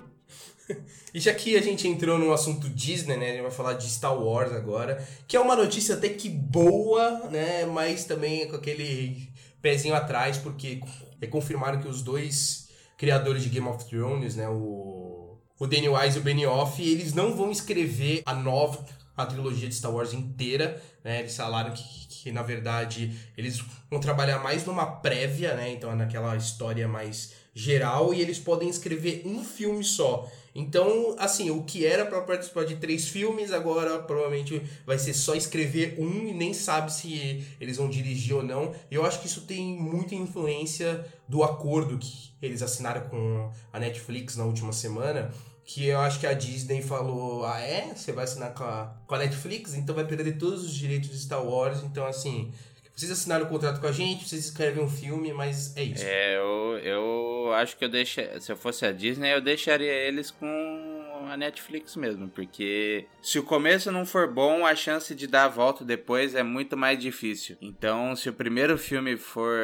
E 1.14 1.20
já 1.20 1.32
que 1.32 1.56
a 1.56 1.62
gente 1.62 1.88
entrou 1.88 2.18
no 2.18 2.32
assunto 2.32 2.68
Disney, 2.68 3.16
né? 3.16 3.28
A 3.28 3.32
gente 3.32 3.42
vai 3.42 3.50
falar 3.50 3.72
de 3.72 3.88
Star 3.88 4.14
Wars 4.14 4.52
agora, 4.52 5.02
que 5.26 5.37
é 5.37 5.40
uma 5.40 5.56
notícia 5.56 5.94
até 5.94 6.10
que 6.10 6.28
boa, 6.28 7.28
né? 7.30 7.64
Mas 7.64 8.04
também 8.04 8.46
com 8.48 8.56
aquele 8.56 9.28
pezinho 9.62 9.94
atrás, 9.94 10.37
porque 10.37 10.80
é 11.20 11.26
confirmado 11.26 11.80
que 11.80 11.88
os 11.88 12.02
dois 12.02 12.68
criadores 12.98 13.42
de 13.42 13.48
Game 13.48 13.66
of 13.66 13.84
Thrones, 13.87 14.37
né? 14.37 14.48
O, 14.48 15.38
o 15.58 15.66
Danny 15.66 15.88
Wise 15.88 16.18
e 16.18 16.20
o 16.20 16.22
Benioff, 16.22 16.82
eles 16.82 17.14
não 17.14 17.34
vão 17.34 17.50
escrever 17.50 18.22
a 18.26 18.34
nova 18.34 18.84
a 19.18 19.26
trilogia 19.26 19.68
de 19.68 19.75
Star 19.75 19.92
Wars 19.92 20.12
inteira, 20.12 20.80
né? 21.02 21.18
Eles 21.18 21.37
falaram 21.37 21.72
que, 21.72 21.82
que, 22.08 22.30
na 22.30 22.42
verdade 22.42 23.12
eles 23.37 23.60
vão 23.90 23.98
trabalhar 23.98 24.38
mais 24.38 24.64
numa 24.64 24.87
prévia, 24.87 25.54
né? 25.54 25.72
Então 25.72 25.94
naquela 25.96 26.37
história 26.37 26.87
mais 26.87 27.32
geral 27.52 28.14
e 28.14 28.20
eles 28.20 28.38
podem 28.38 28.68
escrever 28.68 29.22
um 29.26 29.42
filme 29.42 29.82
só. 29.82 30.30
Então, 30.59 31.15
assim, 31.21 31.50
o 31.50 31.62
que 31.62 31.87
era 31.87 32.05
para 32.05 32.21
participar 32.21 32.65
de 32.65 32.75
três 32.75 33.07
filmes, 33.07 33.53
agora 33.53 33.97
provavelmente 34.00 34.61
vai 34.85 34.99
ser 34.99 35.15
só 35.15 35.37
escrever 35.37 35.95
um 36.00 36.27
e 36.27 36.35
nem 36.35 36.53
sabe 36.53 36.93
se 36.93 37.47
eles 37.61 37.77
vão 37.77 37.88
dirigir 37.88 38.35
ou 38.35 38.43
não. 38.43 38.75
Eu 38.91 39.07
acho 39.07 39.21
que 39.21 39.29
isso 39.29 39.43
tem 39.43 39.79
muita 39.79 40.17
influência 40.17 41.07
do 41.29 41.45
acordo 41.45 41.97
que 41.97 42.33
eles 42.43 42.61
assinaram 42.61 43.03
com 43.03 43.53
a 43.73 43.79
Netflix 43.79 44.37
na 44.37 44.45
última 44.45 44.73
semana. 44.73 45.31
Que 45.65 45.87
eu 45.87 46.00
acho 46.00 46.19
que 46.19 46.27
a 46.27 46.33
Disney 46.33 46.83
falou: 46.83 47.45
Ah, 47.45 47.61
é? 47.61 47.95
Você 47.95 48.11
vai 48.11 48.25
assinar 48.25 48.53
com 48.53 48.65
a, 48.65 48.97
com 49.07 49.15
a 49.15 49.19
Netflix? 49.19 49.75
Então 49.75 49.95
vai 49.95 50.07
perder 50.07 50.38
todos 50.38 50.65
os 50.65 50.75
direitos 50.75 51.11
de 51.11 51.19
Star 51.19 51.45
Wars. 51.45 51.85
Então, 51.85 52.05
assim, 52.05 52.50
vocês 52.99 53.12
assinaram 53.12 53.47
o 53.47 53.49
contrato 53.49 53.81
com 53.81 53.87
a 53.87 53.93
gente, 53.93 54.28
vocês 54.28 54.45
escrevem 54.47 54.83
um 54.83 54.88
filme, 54.88 55.33
mas 55.33 55.76
é 55.76 55.85
isso. 55.85 56.05
É, 56.05 56.37
eu, 56.37 56.78
eu 56.78 57.52
acho 57.55 57.76
que 57.76 57.85
eu 57.85 57.88
deixaria. 57.88 58.40
Se 58.40 58.50
eu 58.50 58.57
fosse 58.57 58.85
a 58.85 58.90
Disney, 58.90 59.33
eu 59.33 59.40
deixaria 59.40 59.93
eles 59.93 60.33
com 60.33 60.99
a 61.31 61.37
Netflix 61.37 61.95
mesmo, 61.95 62.28
porque 62.28 63.07
se 63.23 63.38
o 63.38 63.45
começo 63.45 63.93
não 63.93 64.05
for 64.05 64.26
bom, 64.26 64.67
a 64.67 64.75
chance 64.75 65.14
de 65.14 65.28
dar 65.28 65.45
a 65.45 65.49
volta 65.49 65.85
depois 65.85 66.35
é 66.35 66.43
muito 66.43 66.76
mais 66.76 66.99
difícil. 66.99 67.57
Então, 67.61 68.17
se 68.17 68.28
o 68.28 68.33
primeiro 68.33 68.76
filme 68.76 69.17
for 69.17 69.55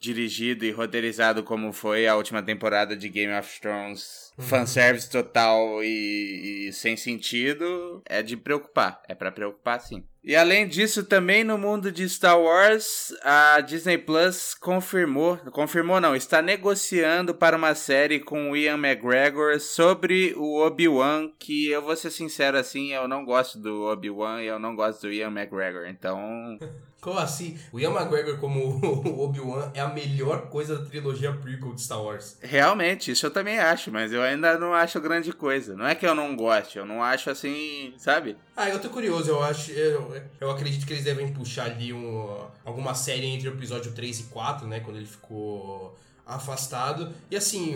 dirigido 0.00 0.64
e 0.64 0.70
roteirizado 0.70 1.42
como 1.42 1.74
foi 1.74 2.06
a 2.06 2.16
última 2.16 2.42
temporada 2.42 2.96
de 2.96 3.08
Game 3.10 3.34
of 3.34 3.60
Thrones, 3.60 4.32
uhum. 4.38 4.44
fanservice 4.44 5.10
total 5.10 5.84
e, 5.84 6.68
e 6.68 6.72
sem 6.72 6.96
sentido, 6.96 8.02
é 8.06 8.22
de 8.22 8.36
preocupar. 8.36 9.02
É 9.06 9.14
para 9.14 9.30
preocupar 9.30 9.78
sim. 9.80 10.04
E 10.28 10.36
além 10.36 10.68
disso, 10.68 11.04
também 11.04 11.42
no 11.42 11.56
mundo 11.56 11.90
de 11.90 12.06
Star 12.06 12.38
Wars, 12.38 13.16
a 13.22 13.62
Disney 13.62 13.96
Plus 13.96 14.52
confirmou, 14.52 15.38
confirmou 15.52 16.02
não, 16.02 16.14
está 16.14 16.42
negociando 16.42 17.34
para 17.34 17.56
uma 17.56 17.74
série 17.74 18.20
com 18.20 18.50
o 18.50 18.54
Ian 18.54 18.76
McGregor 18.76 19.58
sobre 19.58 20.34
o 20.36 20.60
Obi-Wan, 20.60 21.30
que 21.38 21.70
eu 21.70 21.80
vou 21.80 21.96
ser 21.96 22.10
sincero 22.10 22.58
assim, 22.58 22.92
eu 22.92 23.08
não 23.08 23.24
gosto 23.24 23.58
do 23.58 23.84
Obi-Wan 23.84 24.42
e 24.42 24.48
eu 24.48 24.58
não 24.58 24.76
gosto 24.76 25.06
do 25.06 25.12
Ian 25.14 25.30
McGregor, 25.30 25.86
então 25.88 26.58
Como 27.00 27.18
assim? 27.18 27.58
O 27.72 27.78
Ian 27.78 27.92
McGregor 27.92 28.38
como 28.38 28.60
o 28.84 29.24
Obi-Wan 29.24 29.70
é 29.72 29.80
a 29.80 29.88
melhor 29.88 30.48
coisa 30.48 30.78
da 30.78 30.84
trilogia 30.84 31.32
prequel 31.32 31.74
de 31.74 31.82
Star 31.82 32.02
Wars. 32.02 32.36
Realmente, 32.42 33.12
isso 33.12 33.24
eu 33.26 33.30
também 33.30 33.58
acho, 33.58 33.92
mas 33.92 34.12
eu 34.12 34.20
ainda 34.20 34.58
não 34.58 34.74
acho 34.74 35.00
grande 35.00 35.32
coisa. 35.32 35.76
Não 35.76 35.86
é 35.86 35.94
que 35.94 36.06
eu 36.06 36.14
não 36.14 36.34
goste, 36.34 36.78
eu 36.78 36.84
não 36.84 37.02
acho 37.02 37.30
assim, 37.30 37.94
sabe? 37.96 38.36
Ah, 38.56 38.68
eu 38.68 38.80
tô 38.80 38.88
curioso, 38.88 39.30
eu 39.30 39.42
acho. 39.42 39.70
Eu, 39.70 40.20
eu 40.40 40.50
acredito 40.50 40.86
que 40.86 40.92
eles 40.92 41.04
devem 41.04 41.32
puxar 41.32 41.66
ali 41.66 41.92
um, 41.92 42.36
alguma 42.64 42.94
série 42.94 43.26
entre 43.26 43.48
o 43.48 43.54
episódio 43.54 43.92
3 43.92 44.20
e 44.20 44.22
4, 44.24 44.66
né? 44.66 44.80
Quando 44.80 44.96
ele 44.96 45.06
ficou 45.06 45.96
afastado. 46.28 47.12
E 47.30 47.36
assim, 47.36 47.74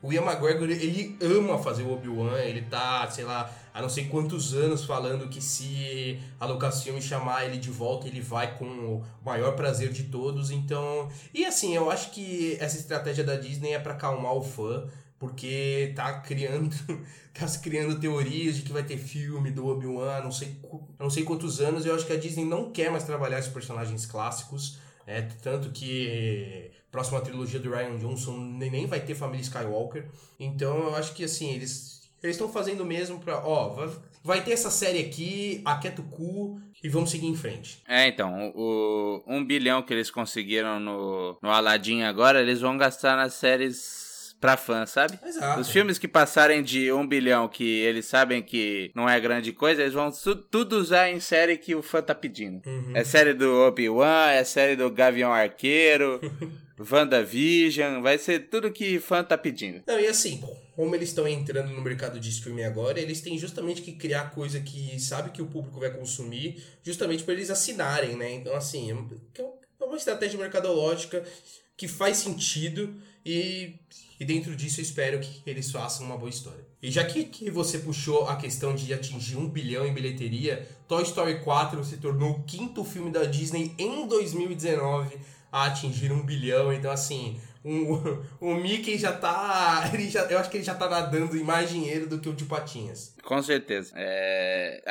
o 0.00 0.12
Ian 0.12 0.22
McGregor, 0.22 0.70
ele 0.70 1.18
ama 1.20 1.58
fazer 1.58 1.82
o 1.82 1.92
Obi-Wan, 1.92 2.38
ele 2.38 2.62
tá, 2.62 3.10
sei 3.10 3.24
lá, 3.24 3.52
há 3.74 3.82
não 3.82 3.88
sei 3.88 4.06
quantos 4.06 4.54
anos 4.54 4.84
falando 4.84 5.28
que 5.28 5.42
se 5.42 6.18
a 6.38 6.46
Lucasfilm 6.46 7.00
chamar 7.00 7.44
ele 7.44 7.58
de 7.58 7.70
volta, 7.70 8.06
ele 8.06 8.20
vai 8.20 8.56
com 8.56 8.64
o 8.64 9.04
maior 9.24 9.54
prazer 9.56 9.92
de 9.92 10.04
todos, 10.04 10.50
então... 10.50 11.10
E 11.34 11.44
assim, 11.44 11.74
eu 11.74 11.90
acho 11.90 12.12
que 12.12 12.56
essa 12.60 12.78
estratégia 12.78 13.24
da 13.24 13.36
Disney 13.36 13.72
é 13.72 13.78
para 13.78 13.92
acalmar 13.92 14.32
o 14.34 14.42
fã, 14.42 14.86
porque 15.18 15.92
tá 15.94 16.20
criando 16.20 16.74
tá 17.34 17.46
criando 17.62 18.00
teorias 18.00 18.56
de 18.56 18.62
que 18.62 18.72
vai 18.72 18.82
ter 18.82 18.96
filme 18.96 19.50
do 19.50 19.66
Obi-Wan, 19.66 20.22
não 20.22 20.32
sei 20.32 20.56
não 20.98 21.10
sei 21.10 21.24
quantos 21.24 21.60
anos, 21.60 21.84
eu 21.84 21.94
acho 21.94 22.06
que 22.06 22.12
a 22.14 22.18
Disney 22.18 22.46
não 22.46 22.72
quer 22.72 22.90
mais 22.90 23.04
trabalhar 23.04 23.38
esses 23.38 23.52
personagens 23.52 24.06
clássicos, 24.06 24.78
é 25.06 25.20
tanto 25.20 25.70
que 25.70 26.70
próxima 26.90 27.20
trilogia 27.20 27.60
do 27.60 27.70
Ryan 27.70 27.96
Johnson 27.98 28.36
nem 28.36 28.86
vai 28.86 29.00
ter 29.00 29.14
família 29.14 29.42
Skywalker. 29.42 30.08
Então 30.38 30.76
eu 30.78 30.96
acho 30.96 31.14
que 31.14 31.24
assim, 31.24 31.52
eles 31.52 32.00
eles 32.22 32.36
estão 32.36 32.52
fazendo 32.52 32.84
mesmo 32.84 33.18
pra, 33.18 33.38
ó, 33.46 33.70
vai, 33.70 33.90
vai 34.22 34.44
ter 34.44 34.52
essa 34.52 34.70
série 34.70 35.00
aqui, 35.00 35.62
aquieta 35.64 36.02
o 36.02 36.04
cu 36.04 36.60
e 36.82 36.88
vamos 36.88 37.10
seguir 37.10 37.26
em 37.26 37.34
frente. 37.34 37.82
É, 37.88 38.08
então, 38.08 38.52
o, 38.54 39.22
um 39.26 39.44
bilhão 39.44 39.82
que 39.82 39.92
eles 39.92 40.10
conseguiram 40.10 40.78
no, 40.78 41.38
no 41.42 41.50
Aladdin 41.50 42.02
agora, 42.02 42.40
eles 42.40 42.60
vão 42.60 42.76
gastar 42.76 43.16
nas 43.16 43.34
séries 43.34 44.09
pra 44.40 44.56
fã, 44.56 44.86
sabe? 44.86 45.18
Exato. 45.24 45.60
Os 45.60 45.68
filmes 45.68 45.98
que 45.98 46.08
passarem 46.08 46.62
de 46.62 46.90
um 46.90 47.06
bilhão, 47.06 47.46
que 47.46 47.80
eles 47.80 48.06
sabem 48.06 48.42
que 48.42 48.90
não 48.94 49.08
é 49.08 49.20
grande 49.20 49.52
coisa, 49.52 49.82
eles 49.82 49.94
vão 49.94 50.10
tu, 50.10 50.34
tudo 50.34 50.78
usar 50.78 51.10
em 51.10 51.20
série 51.20 51.58
que 51.58 51.74
o 51.74 51.82
fã 51.82 52.00
tá 52.00 52.14
pedindo. 52.14 52.62
Uhum. 52.66 52.92
É 52.94 53.04
série 53.04 53.34
do 53.34 53.52
Obi-Wan, 53.66 54.30
é 54.30 54.42
série 54.42 54.74
do 54.74 54.90
Gavião 54.90 55.32
Arqueiro. 55.32 56.20
WandaVision, 56.80 58.00
vai 58.00 58.16
ser 58.16 58.48
tudo 58.48 58.72
que 58.72 58.98
fã 58.98 59.22
tá 59.22 59.36
pedindo. 59.36 59.82
Não, 59.86 60.00
e 60.00 60.06
assim, 60.06 60.42
como 60.74 60.94
eles 60.94 61.10
estão 61.10 61.28
entrando 61.28 61.70
no 61.70 61.82
mercado 61.82 62.18
de 62.18 62.30
streaming 62.30 62.62
agora, 62.62 62.98
eles 62.98 63.20
têm 63.20 63.36
justamente 63.36 63.82
que 63.82 63.92
criar 63.92 64.30
coisa 64.30 64.60
que 64.60 64.98
sabe 64.98 65.28
que 65.28 65.42
o 65.42 65.46
público 65.46 65.78
vai 65.78 65.90
consumir, 65.90 66.64
justamente 66.82 67.22
para 67.22 67.34
eles 67.34 67.50
assinarem, 67.50 68.16
né? 68.16 68.32
Então, 68.32 68.54
assim, 68.54 68.90
é, 68.90 69.42
é 69.42 69.84
uma 69.84 69.96
estratégia 69.96 70.38
mercadológica 70.38 71.22
que 71.76 71.86
faz 71.86 72.16
sentido 72.16 72.94
e, 73.24 73.74
e 74.18 74.24
dentro 74.24 74.54
disso 74.56 74.80
eu 74.80 74.82
espero 74.82 75.20
que 75.20 75.42
eles 75.46 75.70
façam 75.70 76.06
uma 76.06 76.16
boa 76.16 76.30
história. 76.30 76.64
E 76.82 76.90
já 76.90 77.04
que, 77.04 77.24
que 77.24 77.50
você 77.50 77.78
puxou 77.78 78.26
a 78.28 78.36
questão 78.36 78.74
de 78.74 78.92
atingir 78.92 79.36
um 79.36 79.48
bilhão 79.48 79.86
em 79.86 79.92
bilheteria, 79.92 80.66
Toy 80.88 81.02
Story 81.02 81.40
4 81.40 81.84
se 81.84 81.98
tornou 81.98 82.32
o 82.32 82.42
quinto 82.44 82.84
filme 82.84 83.10
da 83.10 83.24
Disney 83.24 83.74
em 83.78 84.06
2019 84.06 85.18
a 85.50 85.66
atingir 85.66 86.12
um 86.12 86.24
bilhão. 86.24 86.72
Então, 86.72 86.90
assim, 86.90 87.40
um, 87.64 87.92
o 88.40 88.54
Mickey 88.54 88.96
já 88.96 89.12
tá. 89.12 89.88
Ele 89.92 90.08
já, 90.08 90.22
eu 90.22 90.38
acho 90.38 90.50
que 90.50 90.56
ele 90.56 90.64
já 90.64 90.74
tá 90.74 90.88
nadando 90.88 91.36
em 91.36 91.42
mais 91.42 91.68
dinheiro 91.68 92.06
do 92.06 92.18
que 92.18 92.28
o 92.28 92.32
de 92.32 92.44
Patinhas. 92.44 93.14
Com 93.22 93.42
certeza. 93.42 93.92
É, 93.94 94.82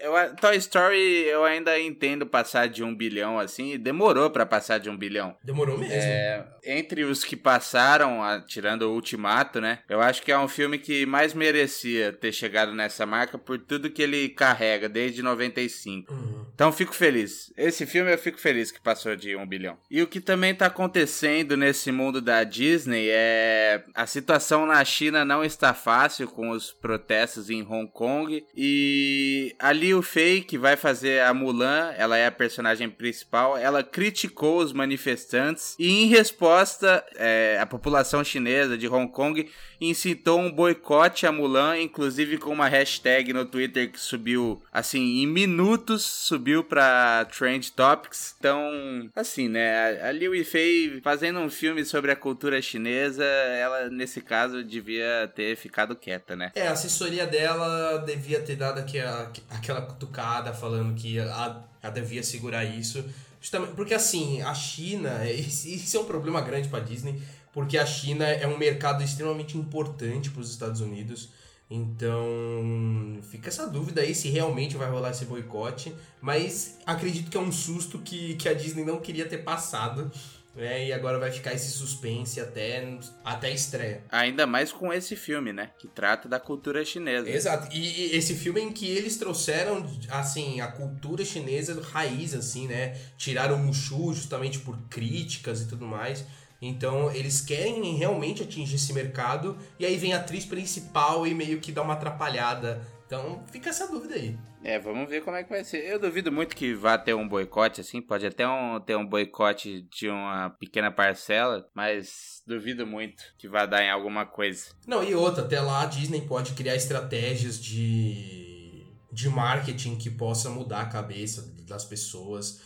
eu, 0.00 0.12
Toy 0.36 0.56
Story 0.56 1.24
eu 1.24 1.44
ainda 1.44 1.80
entendo 1.80 2.26
passar 2.26 2.68
de 2.68 2.84
um 2.84 2.94
bilhão 2.94 3.38
assim. 3.38 3.78
Demorou 3.78 4.30
para 4.30 4.44
passar 4.44 4.78
de 4.78 4.90
um 4.90 4.96
bilhão. 4.96 5.34
Demorou 5.42 5.78
mesmo. 5.78 5.94
É, 5.94 6.46
entre 6.64 7.04
os 7.04 7.24
que 7.24 7.34
passaram, 7.34 8.20
tirando 8.46 8.82
o 8.82 8.94
Ultimato, 8.94 9.60
né? 9.60 9.80
Eu 9.88 10.00
acho 10.00 10.22
que 10.22 10.30
é 10.30 10.38
um 10.38 10.48
filme 10.48 10.78
que 10.78 11.06
mais 11.06 11.32
merecia 11.32 12.12
ter 12.12 12.32
chegado 12.32 12.74
nessa 12.74 13.06
marca 13.06 13.38
por 13.38 13.58
tudo 13.58 13.90
que 13.90 14.02
ele 14.02 14.28
carrega 14.28 14.88
desde 14.88 15.22
95. 15.22 16.12
Uhum. 16.12 16.37
Então 16.58 16.72
fico 16.72 16.92
feliz. 16.92 17.52
Esse 17.56 17.86
filme 17.86 18.12
eu 18.12 18.18
fico 18.18 18.36
feliz 18.36 18.72
que 18.72 18.80
passou 18.80 19.14
de 19.14 19.36
um 19.36 19.46
bilhão. 19.46 19.78
E 19.88 20.02
o 20.02 20.08
que 20.08 20.20
também 20.20 20.52
tá 20.52 20.66
acontecendo 20.66 21.56
nesse 21.56 21.92
mundo 21.92 22.20
da 22.20 22.42
Disney 22.42 23.06
é 23.10 23.84
a 23.94 24.08
situação 24.08 24.66
na 24.66 24.84
China 24.84 25.24
não 25.24 25.44
está 25.44 25.72
fácil 25.72 26.26
com 26.26 26.50
os 26.50 26.72
protestos 26.72 27.48
em 27.48 27.62
Hong 27.62 27.88
Kong 27.92 28.44
e 28.56 29.54
a 29.56 29.70
Liu 29.70 30.02
Fei 30.02 30.40
que 30.40 30.58
vai 30.58 30.76
fazer 30.76 31.22
a 31.22 31.32
Mulan, 31.32 31.92
ela 31.96 32.16
é 32.16 32.26
a 32.26 32.32
personagem 32.32 32.90
principal, 32.90 33.56
ela 33.56 33.84
criticou 33.84 34.58
os 34.58 34.72
manifestantes 34.72 35.76
e 35.78 35.88
em 35.88 36.06
resposta 36.08 37.04
é, 37.14 37.56
a 37.60 37.66
população 37.66 38.24
chinesa 38.24 38.76
de 38.76 38.88
Hong 38.88 39.12
Kong 39.12 39.48
incitou 39.80 40.40
um 40.40 40.50
boicote 40.50 41.24
a 41.24 41.30
Mulan, 41.30 41.78
inclusive 41.78 42.36
com 42.36 42.50
uma 42.50 42.66
hashtag 42.66 43.32
no 43.32 43.44
Twitter 43.44 43.92
que 43.92 44.00
subiu 44.00 44.60
assim 44.72 45.22
em 45.22 45.26
minutos 45.28 46.02
subiu 46.02 46.47
para 46.64 47.26
Trend 47.26 47.72
Topics. 47.72 48.34
Então, 48.38 49.10
assim, 49.14 49.48
né, 49.48 50.00
a 50.02 50.12
Liu 50.12 50.32
Fei 50.44 51.00
fazendo 51.02 51.38
um 51.38 51.50
filme 51.50 51.84
sobre 51.84 52.10
a 52.10 52.16
cultura 52.16 52.60
chinesa, 52.62 53.24
ela 53.24 53.88
nesse 53.90 54.20
caso 54.20 54.64
devia 54.64 55.30
ter 55.34 55.56
ficado 55.56 55.96
quieta, 55.96 56.36
né? 56.36 56.52
É, 56.54 56.68
a 56.68 56.72
assessoria 56.72 57.26
dela 57.26 57.98
devia 57.98 58.40
ter 58.40 58.56
dado 58.56 58.78
aqui 58.78 58.98
a, 58.98 59.30
aquela 59.50 59.82
cutucada 59.82 60.52
falando 60.52 60.94
que 60.94 61.18
ela, 61.18 61.68
ela 61.82 61.92
devia 61.92 62.22
segurar 62.22 62.64
isso. 62.64 63.04
Justamente 63.40 63.74
porque 63.74 63.94
assim, 63.94 64.42
a 64.42 64.54
China, 64.54 65.24
isso 65.30 65.96
é 65.96 66.00
um 66.00 66.04
problema 66.04 66.40
grande 66.40 66.68
para 66.68 66.80
Disney, 66.80 67.20
porque 67.52 67.78
a 67.78 67.86
China 67.86 68.24
é 68.24 68.46
um 68.46 68.58
mercado 68.58 69.02
extremamente 69.02 69.56
importante 69.56 70.30
para 70.30 70.40
os 70.40 70.50
Estados 70.50 70.80
Unidos. 70.80 71.30
Então, 71.70 73.18
fica 73.30 73.48
essa 73.48 73.66
dúvida 73.66 74.00
aí 74.00 74.14
se 74.14 74.28
realmente 74.30 74.76
vai 74.76 74.88
rolar 74.88 75.10
esse 75.10 75.26
boicote, 75.26 75.94
mas 76.20 76.78
acredito 76.86 77.30
que 77.30 77.36
é 77.36 77.40
um 77.40 77.52
susto 77.52 77.98
que, 77.98 78.36
que 78.36 78.48
a 78.48 78.54
Disney 78.54 78.84
não 78.84 79.00
queria 79.00 79.28
ter 79.28 79.38
passado. 79.38 80.10
É, 80.56 80.88
e 80.88 80.92
agora 80.92 81.20
vai 81.20 81.30
ficar 81.30 81.52
esse 81.52 81.70
suspense 81.70 82.40
até, 82.40 82.98
até 83.24 83.46
a 83.46 83.50
estreia. 83.50 84.02
Ainda 84.10 84.44
mais 84.44 84.72
com 84.72 84.92
esse 84.92 85.14
filme, 85.14 85.52
né? 85.52 85.70
Que 85.78 85.86
trata 85.86 86.28
da 86.28 86.40
cultura 86.40 86.84
chinesa. 86.84 87.30
Exato. 87.30 87.72
E, 87.72 87.78
e 87.78 88.16
esse 88.16 88.34
filme 88.34 88.60
em 88.60 88.72
que 88.72 88.88
eles 88.88 89.16
trouxeram, 89.18 89.88
assim, 90.10 90.60
a 90.60 90.66
cultura 90.66 91.24
chinesa 91.24 91.80
raiz, 91.80 92.34
assim, 92.34 92.66
né? 92.66 92.98
Tiraram 93.16 93.54
o 93.54 93.58
Mushu 93.58 94.12
justamente 94.12 94.58
por 94.58 94.76
críticas 94.90 95.60
e 95.60 95.68
tudo 95.68 95.86
mais. 95.86 96.24
Então 96.60 97.10
eles 97.12 97.40
querem 97.40 97.96
realmente 97.96 98.42
atingir 98.42 98.76
esse 98.76 98.92
mercado 98.92 99.56
e 99.78 99.86
aí 99.86 99.96
vem 99.96 100.12
a 100.12 100.18
atriz 100.18 100.44
principal 100.44 101.26
e 101.26 101.34
meio 101.34 101.60
que 101.60 101.72
dá 101.72 101.82
uma 101.82 101.94
atrapalhada. 101.94 102.80
Então 103.06 103.42
fica 103.50 103.70
essa 103.70 103.86
dúvida 103.86 104.14
aí. 104.14 104.36
É, 104.62 104.78
vamos 104.78 105.08
ver 105.08 105.22
como 105.22 105.36
é 105.36 105.44
que 105.44 105.48
vai 105.48 105.64
ser. 105.64 105.78
Eu 105.86 105.98
duvido 105.98 106.32
muito 106.32 106.54
que 106.54 106.74
vá 106.74 106.98
ter 106.98 107.14
um 107.14 107.28
boicote 107.28 107.80
assim, 107.80 108.02
pode 108.02 108.26
até 108.26 108.46
um, 108.46 108.80
ter 108.80 108.96
um 108.96 109.06
boicote 109.06 109.82
de 109.82 110.08
uma 110.08 110.50
pequena 110.50 110.90
parcela, 110.90 111.66
mas 111.72 112.42
duvido 112.46 112.86
muito 112.86 113.22
que 113.38 113.48
vá 113.48 113.64
dar 113.66 113.82
em 113.82 113.90
alguma 113.90 114.26
coisa. 114.26 114.66
Não, 114.86 115.02
e 115.02 115.14
outra, 115.14 115.44
até 115.44 115.60
lá 115.60 115.82
a 115.82 115.86
Disney 115.86 116.22
pode 116.22 116.52
criar 116.52 116.74
estratégias 116.74 117.62
de, 117.62 118.84
de 119.12 119.28
marketing 119.28 119.96
que 119.96 120.10
possa 120.10 120.50
mudar 120.50 120.82
a 120.82 120.86
cabeça 120.86 121.54
das 121.66 121.84
pessoas 121.84 122.60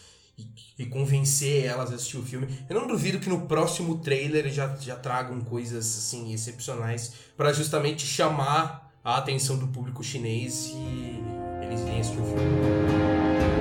e, 0.79 0.87
convencer 0.87 1.65
elas 1.65 1.93
a 1.93 1.95
assistir 1.95 2.17
o 2.17 2.23
filme. 2.23 2.49
Eu 2.69 2.81
não 2.81 2.87
duvido 2.87 3.19
que 3.19 3.29
no 3.29 3.47
próximo 3.47 3.99
trailer 3.99 4.51
já, 4.51 4.75
já 4.77 4.97
tragam 4.97 5.41
coisas 5.41 5.87
assim 5.87 6.33
excepcionais 6.33 7.13
para 7.37 7.53
justamente 7.53 8.07
chamar 8.07 8.93
a 9.05 9.19
atenção 9.19 9.57
do 9.59 9.69
público 9.69 10.03
chinês 10.03 10.73
e 10.75 11.23
eles 11.65 11.81
virem 11.81 12.01
assistir 12.01 12.21
o 12.21 12.25
filme. 12.25 13.52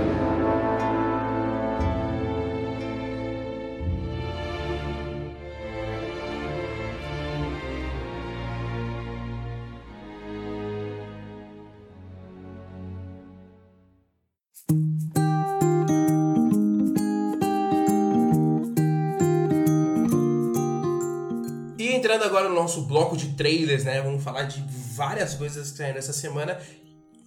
Bloco 23.11 23.17
de 23.17 23.29
trailers, 23.35 23.83
né? 23.83 24.01
Vamos 24.01 24.23
falar 24.23 24.43
de 24.43 24.63
várias 24.95 25.33
coisas 25.35 25.71
que 25.71 25.77
saíram 25.77 25.97
essa 25.97 26.13
semana. 26.13 26.57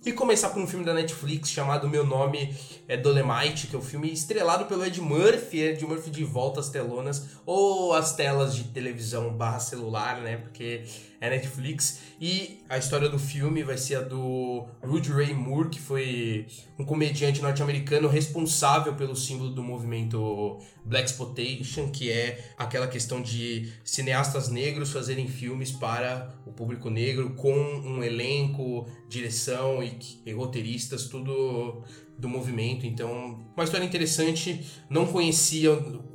E 0.05 0.13
começar 0.13 0.51
por 0.51 0.61
um 0.61 0.67
filme 0.67 0.85
da 0.85 0.93
Netflix 0.93 1.49
chamado 1.49 1.89
Meu 1.89 2.05
Nome 2.05 2.55
é 2.87 2.95
Dolemite, 2.95 3.69
que 3.69 3.75
é 3.75 3.79
um 3.79 3.83
filme 3.83 4.13
estrelado 4.13 4.67
pelo 4.67 4.85
Ed 4.85 5.01
Murphy, 5.01 5.61
Ed 5.61 5.87
Murphy 5.87 6.11
de 6.11 6.25
volta 6.25 6.61
às 6.61 6.69
telonas, 6.69 7.31
ou 7.47 7.95
às 7.95 8.15
telas 8.15 8.55
de 8.55 8.65
televisão 8.65 9.33
barra 9.33 9.61
celular, 9.61 10.21
né? 10.21 10.37
Porque 10.37 10.85
é 11.27 11.31
Netflix. 11.31 12.01
E 12.21 12.63
a 12.69 12.79
história 12.79 13.09
do 13.09 13.19
filme 13.19 13.63
vai 13.63 13.77
ser 13.77 13.97
a 13.97 14.01
do 14.01 14.67
Rudy 14.83 15.11
Ray 15.11 15.35
Moore, 15.35 15.69
que 15.69 15.81
foi 15.81 16.47
um 16.79 16.85
comediante 16.85 17.43
norte-americano 17.43 18.09
responsável 18.09 18.95
pelo 18.95 19.17
símbolo 19.17 19.51
do 19.51 19.63
movimento 19.63 20.59
Black 20.85 21.09
Exploitation, 21.11 21.91
que 21.91 22.11
é 22.11 22.53
aquela 22.57 22.87
questão 22.87 23.21
de 23.21 23.73
cineastas 23.85 24.49
negros 24.49 24.93
fazerem 24.93 25.29
filmes 25.29 25.71
para 25.73 26.35
o 26.47 26.53
público 26.53 26.89
negro 26.89 27.31
com 27.31 27.55
um 27.55 28.03
elenco, 28.03 28.87
direção 29.09 29.83
e, 29.83 29.99
e 30.25 30.33
roteiristas, 30.33 31.09
tudo 31.09 31.83
do 32.19 32.29
movimento. 32.29 32.87
Então, 32.87 33.45
uma 33.57 33.65
história 33.65 33.85
interessante. 33.85 34.65
Não 34.89 35.07
conhecia 35.07 35.71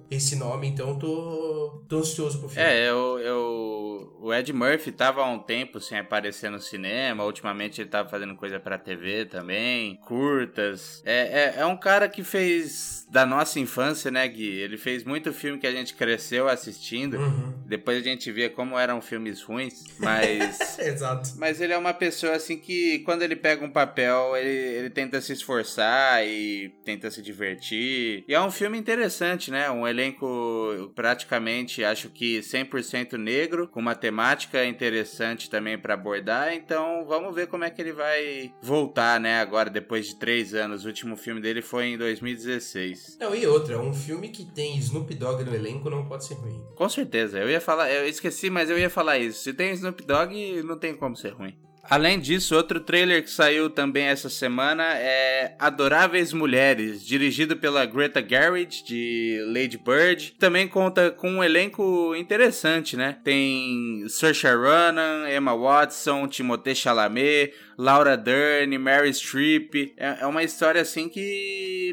esse 0.09 0.35
nome, 0.35 0.67
então 0.67 0.97
tô, 0.97 1.83
tô 1.87 1.99
ansioso 1.99 2.39
pro 2.39 2.49
filme. 2.49 2.67
É, 2.67 2.89
eu, 2.89 3.19
eu, 3.19 3.78
o 4.19 4.33
Ed 4.33 4.51
Murphy 4.53 4.91
tava 4.91 5.21
há 5.21 5.29
um 5.29 5.39
tempo 5.39 5.79
sem 5.79 5.97
aparecer 5.99 6.49
no 6.49 6.59
cinema, 6.59 7.23
ultimamente 7.23 7.81
ele 7.81 7.89
tava 7.89 8.09
fazendo 8.09 8.35
coisa 8.35 8.59
pra 8.59 8.77
TV 8.77 9.25
também, 9.25 9.95
curtas. 9.97 11.01
É, 11.05 11.53
é, 11.57 11.61
é 11.61 11.65
um 11.65 11.77
cara 11.77 12.07
que 12.09 12.23
fez 12.23 13.05
da 13.09 13.25
nossa 13.25 13.59
infância, 13.59 14.11
né, 14.11 14.27
Gui? 14.27 14.47
Ele 14.59 14.77
fez 14.77 15.03
muito 15.03 15.33
filme 15.33 15.59
que 15.59 15.65
a 15.67 15.71
gente 15.71 15.93
cresceu 15.95 16.47
assistindo, 16.47 17.17
Uhum. 17.17 17.53
depois 17.65 17.97
a 17.99 18.03
gente 18.03 18.31
via 18.31 18.49
como 18.49 18.77
eram 18.77 19.01
filmes 19.01 19.41
ruins, 19.41 19.83
mas... 19.99 20.77
Exato. 20.79 21.31
Mas 21.37 21.59
ele 21.59 21.73
é 21.73 21.77
uma 21.77 21.93
pessoa 21.93 22.33
assim 22.35 22.57
que 22.57 22.99
quando 22.99 23.21
ele 23.23 23.35
pega 23.35 23.65
um 23.65 23.71
papel, 23.71 24.35
ele, 24.37 24.49
ele 24.49 24.89
tenta 24.89 25.19
se 25.21 25.33
esforçar 25.33 26.25
e 26.25 26.69
tenta 26.85 27.09
se 27.09 27.21
divertir. 27.21 28.23
E 28.27 28.33
é 28.33 28.41
um 28.41 28.51
filme 28.51 28.77
interessante, 28.77 29.49
né? 29.51 29.69
Um 29.71 29.87
elenco 29.87 30.91
praticamente, 30.95 31.83
acho 31.83 32.09
que 32.09 32.39
100% 32.41 33.13
negro, 33.17 33.67
com 33.67 33.79
uma 33.79 33.88
temática 33.95 34.65
interessante 34.65 35.49
também 35.49 35.77
pra 35.77 35.93
abordar. 35.93 36.53
Então 36.53 37.05
vamos 37.07 37.33
ver 37.33 37.47
como 37.47 37.63
é 37.63 37.69
que 37.69 37.81
ele 37.81 37.93
vai 37.93 38.53
voltar, 38.61 39.19
né? 39.19 39.39
Agora, 39.39 39.69
depois 39.69 40.07
de 40.07 40.15
três 40.15 40.53
anos. 40.53 40.85
O 40.85 40.87
último 40.87 41.15
filme 41.15 41.41
dele 41.41 41.61
foi 41.61 41.85
em 41.87 41.97
2016. 41.97 43.17
Não, 43.19 43.35
e 43.35 43.45
outra, 43.45 43.79
um 43.79 43.93
filme 43.93 44.29
que 44.29 44.45
tem 44.45 44.77
Snoop 44.77 45.13
Dogg 45.15 45.43
no 45.43 45.53
elenco 45.53 45.89
não 45.89 46.05
pode 46.05 46.25
ser 46.25 46.35
ruim. 46.35 46.63
Com 46.75 46.89
certeza, 46.89 47.39
eu 47.39 47.49
ia 47.49 47.61
falar, 47.61 47.91
eu 47.91 48.07
esqueci, 48.07 48.49
mas 48.49 48.69
eu 48.69 48.77
ia 48.77 48.89
falar 48.89 49.17
isso. 49.17 49.43
Se 49.43 49.53
tem 49.53 49.71
Snoop 49.73 50.03
Dogg, 50.05 50.63
não 50.63 50.77
tem 50.77 50.95
como 50.95 51.15
ser 51.15 51.29
ruim. 51.29 51.57
Além 51.83 52.19
disso, 52.19 52.55
outro 52.55 52.79
trailer 52.79 53.23
que 53.23 53.29
saiu 53.29 53.69
também 53.69 54.05
essa 54.05 54.29
semana 54.29 54.83
é 54.83 55.55
Adoráveis 55.57 56.31
Mulheres, 56.33 57.05
dirigido 57.05 57.57
pela 57.57 57.85
Greta 57.85 58.23
Gerwig, 58.27 58.83
de 58.83 59.43
Lady 59.47 59.77
Bird. 59.77 60.35
Também 60.37 60.67
conta 60.67 61.09
com 61.09 61.29
um 61.29 61.43
elenco 61.43 62.15
interessante, 62.15 62.95
né? 62.95 63.17
Tem 63.23 64.05
Saoirse 64.07 64.47
Ronan, 64.47 65.29
Emma 65.29 65.55
Watson, 65.55 66.27
Timothée 66.27 66.75
Chalamet, 66.75 67.53
Laura 67.77 68.17
Dern, 68.17 68.77
Mary 68.77 69.13
Streep. 69.13 69.93
É, 69.97 70.17
é 70.21 70.25
uma 70.25 70.43
história 70.43 70.81
assim 70.81 71.07
que 71.07 71.19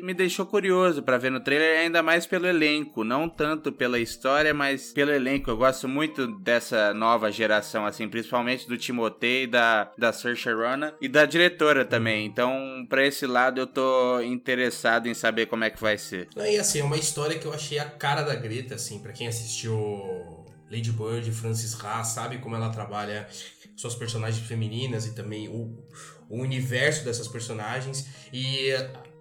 me 0.00 0.14
deixou 0.14 0.46
curioso 0.46 1.02
pra 1.02 1.18
ver 1.18 1.30
no 1.30 1.40
trailer, 1.40 1.80
ainda 1.80 2.02
mais 2.02 2.26
pelo 2.26 2.46
elenco, 2.46 3.04
não 3.04 3.28
tanto 3.28 3.72
pela 3.72 3.98
história, 3.98 4.52
mas 4.52 4.92
pelo 4.92 5.10
elenco. 5.10 5.50
Eu 5.50 5.56
gosto 5.56 5.88
muito 5.88 6.26
dessa 6.38 6.92
nova 6.94 7.30
geração, 7.30 7.86
assim, 7.86 8.08
principalmente 8.08 8.68
do 8.68 8.76
Timothée 8.76 9.44
e 9.44 9.46
da, 9.46 9.92
da 9.96 10.12
Saoirse 10.12 10.52
Ronan 10.52 10.92
e 11.00 11.08
da 11.08 11.24
diretora 11.24 11.84
também. 11.84 12.26
Então, 12.26 12.86
pra 12.88 13.06
esse 13.06 13.26
lado, 13.26 13.60
eu 13.60 13.66
tô 13.66 14.20
interessado 14.20 15.08
em 15.08 15.14
saber 15.14 15.46
como 15.46 15.64
é 15.64 15.70
que 15.70 15.80
vai 15.80 15.98
ser. 15.98 16.28
E 16.36 16.58
assim, 16.58 16.80
é 16.80 16.84
uma 16.84 16.96
história 16.96 17.38
que 17.38 17.46
eu 17.46 17.52
achei 17.52 17.78
a 17.78 17.84
cara 17.84 18.22
da 18.22 18.34
Greta, 18.34 18.74
assim, 18.74 18.98
pra 18.98 19.12
quem 19.12 19.26
assistiu 19.26 19.76
Lady 20.70 20.92
Bird, 20.92 21.30
Francis 21.32 21.76
Ha, 21.82 22.02
sabe 22.04 22.38
como 22.38 22.56
ela 22.56 22.70
trabalha 22.70 23.28
suas 23.76 23.94
personagens 23.94 24.44
femininas 24.46 25.06
e 25.06 25.14
também 25.14 25.48
o, 25.48 25.78
o 26.28 26.40
universo 26.40 27.04
dessas 27.04 27.28
personagens. 27.28 28.06
E 28.32 28.70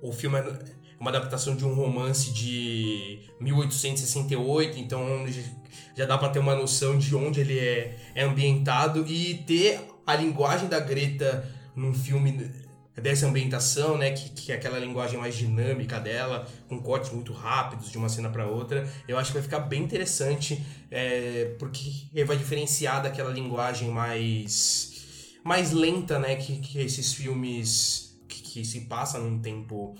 o 0.07 0.13
filme 0.13 0.37
é 0.37 0.59
uma 0.99 1.09
adaptação 1.09 1.55
de 1.55 1.65
um 1.65 1.73
romance 1.73 2.31
de 2.31 3.19
1868, 3.39 4.79
então 4.79 5.25
já 5.95 6.05
dá 6.05 6.17
pra 6.17 6.29
ter 6.29 6.39
uma 6.39 6.55
noção 6.55 6.97
de 6.97 7.15
onde 7.15 7.41
ele 7.41 7.59
é, 7.59 7.97
é 8.13 8.23
ambientado 8.23 9.05
e 9.07 9.35
ter 9.45 9.79
a 10.05 10.15
linguagem 10.15 10.67
da 10.67 10.79
Greta 10.79 11.49
num 11.75 11.93
filme 11.93 12.49
dessa 12.95 13.27
ambientação, 13.27 13.97
né, 13.97 14.11
que, 14.11 14.29
que 14.29 14.51
é 14.51 14.55
aquela 14.55 14.79
linguagem 14.79 15.19
mais 15.19 15.35
dinâmica 15.35 15.99
dela, 15.99 16.47
com 16.69 16.81
cortes 16.81 17.11
muito 17.11 17.33
rápidos 17.33 17.91
de 17.91 17.97
uma 17.97 18.07
cena 18.07 18.29
para 18.29 18.47
outra, 18.47 18.89
eu 19.05 19.17
acho 19.17 19.31
que 19.31 19.33
vai 19.33 19.43
ficar 19.43 19.59
bem 19.59 19.83
interessante, 19.83 20.63
é, 20.89 21.55
porque 21.59 22.23
vai 22.23 22.37
diferenciar 22.37 23.03
daquela 23.03 23.31
linguagem 23.31 23.89
mais 23.89 24.93
mais 25.43 25.71
lenta, 25.71 26.17
né, 26.17 26.35
que, 26.37 26.57
que 26.57 26.79
esses 26.79 27.13
filmes 27.13 28.04
que, 28.55 28.63
se 28.63 28.81
passam 28.81 29.21
num 29.21 29.39
tempo 29.39 29.93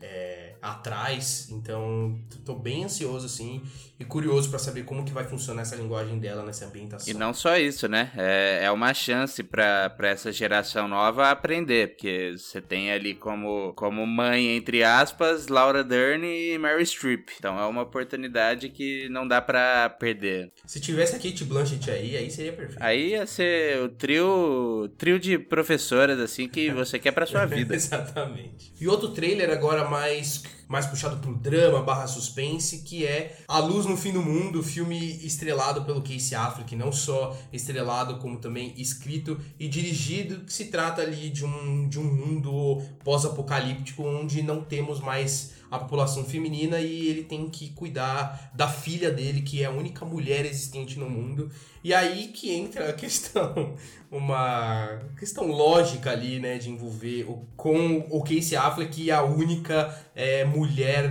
é, 0.00 0.54
atrás, 0.62 1.48
então 1.50 2.18
tô 2.44 2.54
bem 2.54 2.84
ansioso 2.84 3.26
assim 3.26 3.62
e 4.00 4.04
curioso 4.04 4.48
para 4.48 4.58
saber 4.58 4.84
como 4.84 5.04
que 5.04 5.12
vai 5.12 5.24
funcionar 5.24 5.60
essa 5.60 5.76
linguagem 5.76 6.18
dela 6.18 6.42
nessa 6.42 6.64
ambientação. 6.64 7.12
E 7.12 7.16
não 7.16 7.34
só 7.34 7.58
isso, 7.58 7.86
né? 7.86 8.10
É, 8.16 8.60
é 8.64 8.70
uma 8.70 8.94
chance 8.94 9.42
para 9.42 9.94
essa 10.04 10.32
geração 10.32 10.88
nova 10.88 11.30
aprender, 11.30 11.88
porque 11.88 12.34
você 12.34 12.62
tem 12.62 12.90
ali 12.90 13.12
como, 13.12 13.74
como 13.74 14.06
mãe, 14.06 14.56
entre 14.56 14.82
aspas, 14.82 15.48
Laura 15.48 15.84
Dern 15.84 16.26
e 16.26 16.56
Mary 16.56 16.86
Streep. 16.86 17.28
Então 17.38 17.60
é 17.60 17.66
uma 17.66 17.82
oportunidade 17.82 18.70
que 18.70 19.06
não 19.10 19.28
dá 19.28 19.42
para 19.42 19.90
perder. 19.90 20.50
Se 20.64 20.80
tivesse 20.80 21.14
a 21.14 21.18
Kate 21.18 21.44
Blanchett 21.44 21.90
aí, 21.90 22.16
aí 22.16 22.30
seria 22.30 22.54
perfeito. 22.54 22.82
Aí 22.82 23.10
ia 23.10 23.26
ser 23.26 23.82
o 23.82 23.90
trio, 23.90 24.90
trio 24.96 25.18
de 25.18 25.38
professoras, 25.38 26.18
assim, 26.18 26.48
que 26.48 26.70
você 26.70 26.98
quer 26.98 27.12
pra 27.12 27.26
sua 27.26 27.44
vida. 27.46 27.74
Exatamente. 27.74 28.72
E 28.80 28.88
outro 28.88 29.08
trailer 29.10 29.50
agora 29.50 29.89
mais 29.90 30.42
mais 30.70 30.86
puxado 30.86 31.16
pro 31.16 31.34
drama 31.34 31.82
barra 31.82 32.06
suspense, 32.06 32.82
que 32.82 33.04
é 33.04 33.36
A 33.48 33.58
Luz 33.58 33.86
no 33.86 33.96
Fim 33.96 34.12
do 34.12 34.22
Mundo, 34.22 34.62
filme 34.62 34.96
estrelado 35.26 35.82
pelo 35.82 36.00
Casey 36.00 36.36
Affleck, 36.36 36.76
não 36.76 36.92
só 36.92 37.36
estrelado, 37.52 38.18
como 38.18 38.38
também 38.38 38.72
escrito 38.76 39.36
e 39.58 39.66
dirigido, 39.66 40.44
que 40.44 40.52
se 40.52 40.66
trata 40.66 41.02
ali 41.02 41.28
de 41.28 41.44
um, 41.44 41.88
de 41.88 41.98
um 41.98 42.04
mundo 42.04 42.80
pós-apocalíptico 43.02 44.04
onde 44.04 44.42
não 44.42 44.62
temos 44.62 45.00
mais 45.00 45.58
a 45.70 45.78
população 45.78 46.24
feminina 46.24 46.80
e 46.80 47.08
ele 47.08 47.22
tem 47.22 47.48
que 47.48 47.70
cuidar 47.70 48.50
da 48.54 48.68
filha 48.68 49.10
dele, 49.10 49.42
que 49.42 49.62
é 49.62 49.66
a 49.66 49.70
única 49.70 50.04
mulher 50.04 50.44
existente 50.44 50.98
no 50.98 51.08
mundo. 51.08 51.50
E 51.82 51.94
aí 51.94 52.28
que 52.28 52.52
entra 52.52 52.90
a 52.90 52.92
questão, 52.92 53.74
uma 54.10 55.00
questão 55.18 55.46
lógica 55.46 56.10
ali, 56.10 56.40
né, 56.40 56.58
de 56.58 56.70
envolver 56.70 57.24
o, 57.24 57.46
com 57.56 57.98
o 58.10 58.22
Casey 58.22 58.56
Affleck 58.56 59.00
e 59.00 59.10
a 59.10 59.22
única 59.22 59.96
é, 60.14 60.44
mulher 60.44 60.59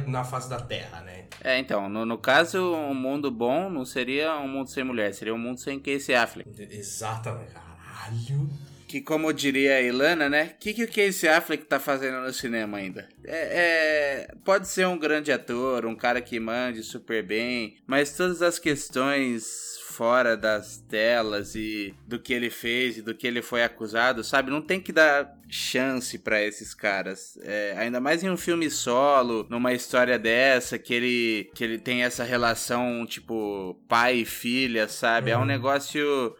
na 0.07 0.23
face 0.23 0.49
da 0.49 0.59
Terra, 0.59 1.01
né? 1.01 1.25
É, 1.43 1.57
então, 1.57 1.87
no, 1.89 2.05
no 2.05 2.17
caso, 2.17 2.73
um 2.73 2.93
mundo 2.93 3.31
bom 3.31 3.69
não 3.69 3.85
seria 3.85 4.35
um 4.37 4.47
mundo 4.47 4.69
sem 4.69 4.83
mulher, 4.83 5.13
seria 5.13 5.33
um 5.33 5.37
mundo 5.37 5.59
sem 5.59 5.79
Casey 5.79 6.15
Affleck. 6.15 6.49
Exatamente, 6.69 7.53
caralho. 7.53 8.49
Que 8.87 9.01
como 9.01 9.31
diria 9.31 9.75
a 9.75 9.81
Ilana, 9.81 10.27
né? 10.27 10.53
O 10.55 10.59
que, 10.59 10.73
que 10.73 10.83
o 10.83 10.87
Casey 10.87 11.29
Affleck 11.29 11.65
tá 11.65 11.79
fazendo 11.79 12.21
no 12.21 12.33
cinema 12.33 12.79
ainda? 12.79 13.07
É, 13.23 14.27
é, 14.27 14.35
pode 14.43 14.67
ser 14.67 14.87
um 14.87 14.97
grande 14.97 15.31
ator, 15.31 15.85
um 15.85 15.95
cara 15.95 16.19
que 16.21 16.39
mande 16.39 16.81
super 16.81 17.23
bem, 17.23 17.77
mas 17.85 18.17
todas 18.17 18.41
as 18.41 18.57
questões 18.57 19.77
fora 19.99 20.37
das 20.37 20.77
telas 20.89 21.55
e 21.55 21.93
do 22.07 22.17
que 22.17 22.33
ele 22.33 22.49
fez 22.49 22.97
e 22.97 23.01
do 23.01 23.13
que 23.13 23.27
ele 23.27 23.41
foi 23.41 23.63
acusado, 23.63 24.23
sabe? 24.23 24.49
Não 24.49 24.61
tem 24.61 24.79
que 24.79 24.93
dar 24.93 25.37
chance 25.49 26.17
para 26.19 26.41
esses 26.41 26.73
caras. 26.73 27.37
É, 27.41 27.75
ainda 27.77 27.99
mais 27.99 28.23
em 28.23 28.29
um 28.29 28.37
filme 28.37 28.69
solo, 28.69 29.45
numa 29.49 29.73
história 29.73 30.17
dessa, 30.19 30.77
que 30.77 30.93
ele, 30.93 31.51
que 31.55 31.63
ele 31.63 31.79
tem 31.79 32.03
essa 32.03 32.23
relação, 32.23 33.05
tipo, 33.05 33.79
pai 33.87 34.17
e 34.17 34.25
filha, 34.25 34.87
sabe? 34.87 35.31
É 35.31 35.37
um 35.37 35.45
negócio 35.45 36.35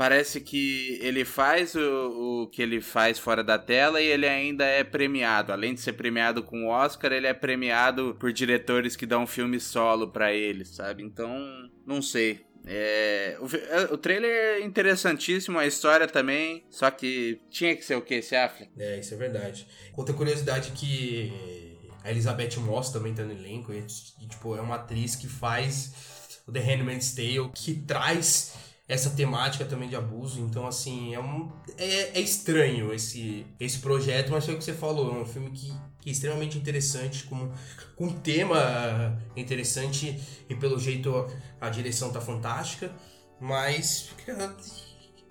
parece 0.00 0.40
que 0.40 0.98
ele 1.02 1.26
faz 1.26 1.74
o, 1.74 2.44
o 2.44 2.46
que 2.46 2.62
ele 2.62 2.80
faz 2.80 3.18
fora 3.18 3.44
da 3.44 3.58
tela 3.58 4.00
e 4.00 4.06
ele 4.06 4.26
ainda 4.26 4.64
é 4.64 4.82
premiado. 4.82 5.52
Além 5.52 5.74
de 5.74 5.80
ser 5.82 5.92
premiado 5.92 6.42
com 6.42 6.64
o 6.64 6.68
Oscar, 6.68 7.12
ele 7.12 7.26
é 7.26 7.34
premiado 7.34 8.16
por 8.18 8.32
diretores 8.32 8.96
que 8.96 9.04
dão 9.04 9.26
filme 9.26 9.60
solo 9.60 10.08
para 10.08 10.32
ele, 10.32 10.64
sabe? 10.64 11.02
Então, 11.02 11.38
não 11.86 12.00
sei. 12.00 12.46
É, 12.66 13.36
o, 13.40 13.94
o 13.94 13.98
trailer 13.98 14.30
é 14.30 14.60
interessantíssimo, 14.60 15.58
a 15.58 15.66
história 15.66 16.06
também, 16.06 16.64
só 16.70 16.90
que 16.90 17.40
tinha 17.50 17.74
que 17.74 17.84
ser 17.84 17.96
o 17.96 18.02
que 18.02 18.14
esse 18.14 18.36
Affleck? 18.36 18.70
É, 18.78 18.98
isso 18.98 19.14
é 19.14 19.16
verdade. 19.16 19.66
Outra 19.96 20.14
curiosidade 20.14 20.72
que 20.72 21.32
a 22.02 22.10
Elizabeth 22.10 22.58
Moss 22.58 22.90
também 22.90 23.14
tá 23.14 23.22
no 23.24 23.32
elenco, 23.32 23.72
e, 23.72 23.78
e, 23.78 24.26
tipo, 24.26 24.56
é 24.56 24.60
uma 24.60 24.76
atriz 24.76 25.16
que 25.16 25.28
faz 25.28 26.40
o 26.46 26.52
The 26.52 26.60
Handmaid's 26.60 27.14
Tale, 27.14 27.50
que 27.54 27.74
traz 27.74 28.54
essa 28.88 29.10
temática 29.10 29.64
também 29.64 29.88
de 29.88 29.96
abuso. 29.96 30.40
Então, 30.40 30.66
assim, 30.66 31.14
é, 31.14 31.20
um, 31.20 31.52
é, 31.78 32.18
é 32.18 32.20
estranho 32.20 32.92
esse, 32.92 33.46
esse 33.58 33.78
projeto, 33.78 34.32
mas 34.32 34.44
foi 34.44 34.54
o 34.54 34.58
que 34.58 34.64
você 34.64 34.72
falou, 34.72 35.16
é 35.16 35.18
um 35.20 35.26
filme 35.26 35.50
que, 35.50 35.72
que 36.00 36.08
é 36.08 36.12
extremamente 36.12 36.56
interessante, 36.56 37.24
com, 37.24 37.52
com 37.96 38.06
um 38.06 38.12
tema 38.12 39.20
interessante 39.36 40.20
e 40.48 40.54
pelo 40.54 40.78
jeito 40.78 41.26
a 41.60 41.68
direção 41.68 42.10
tá 42.10 42.20
fantástica, 42.20 42.90
mas 43.40 44.10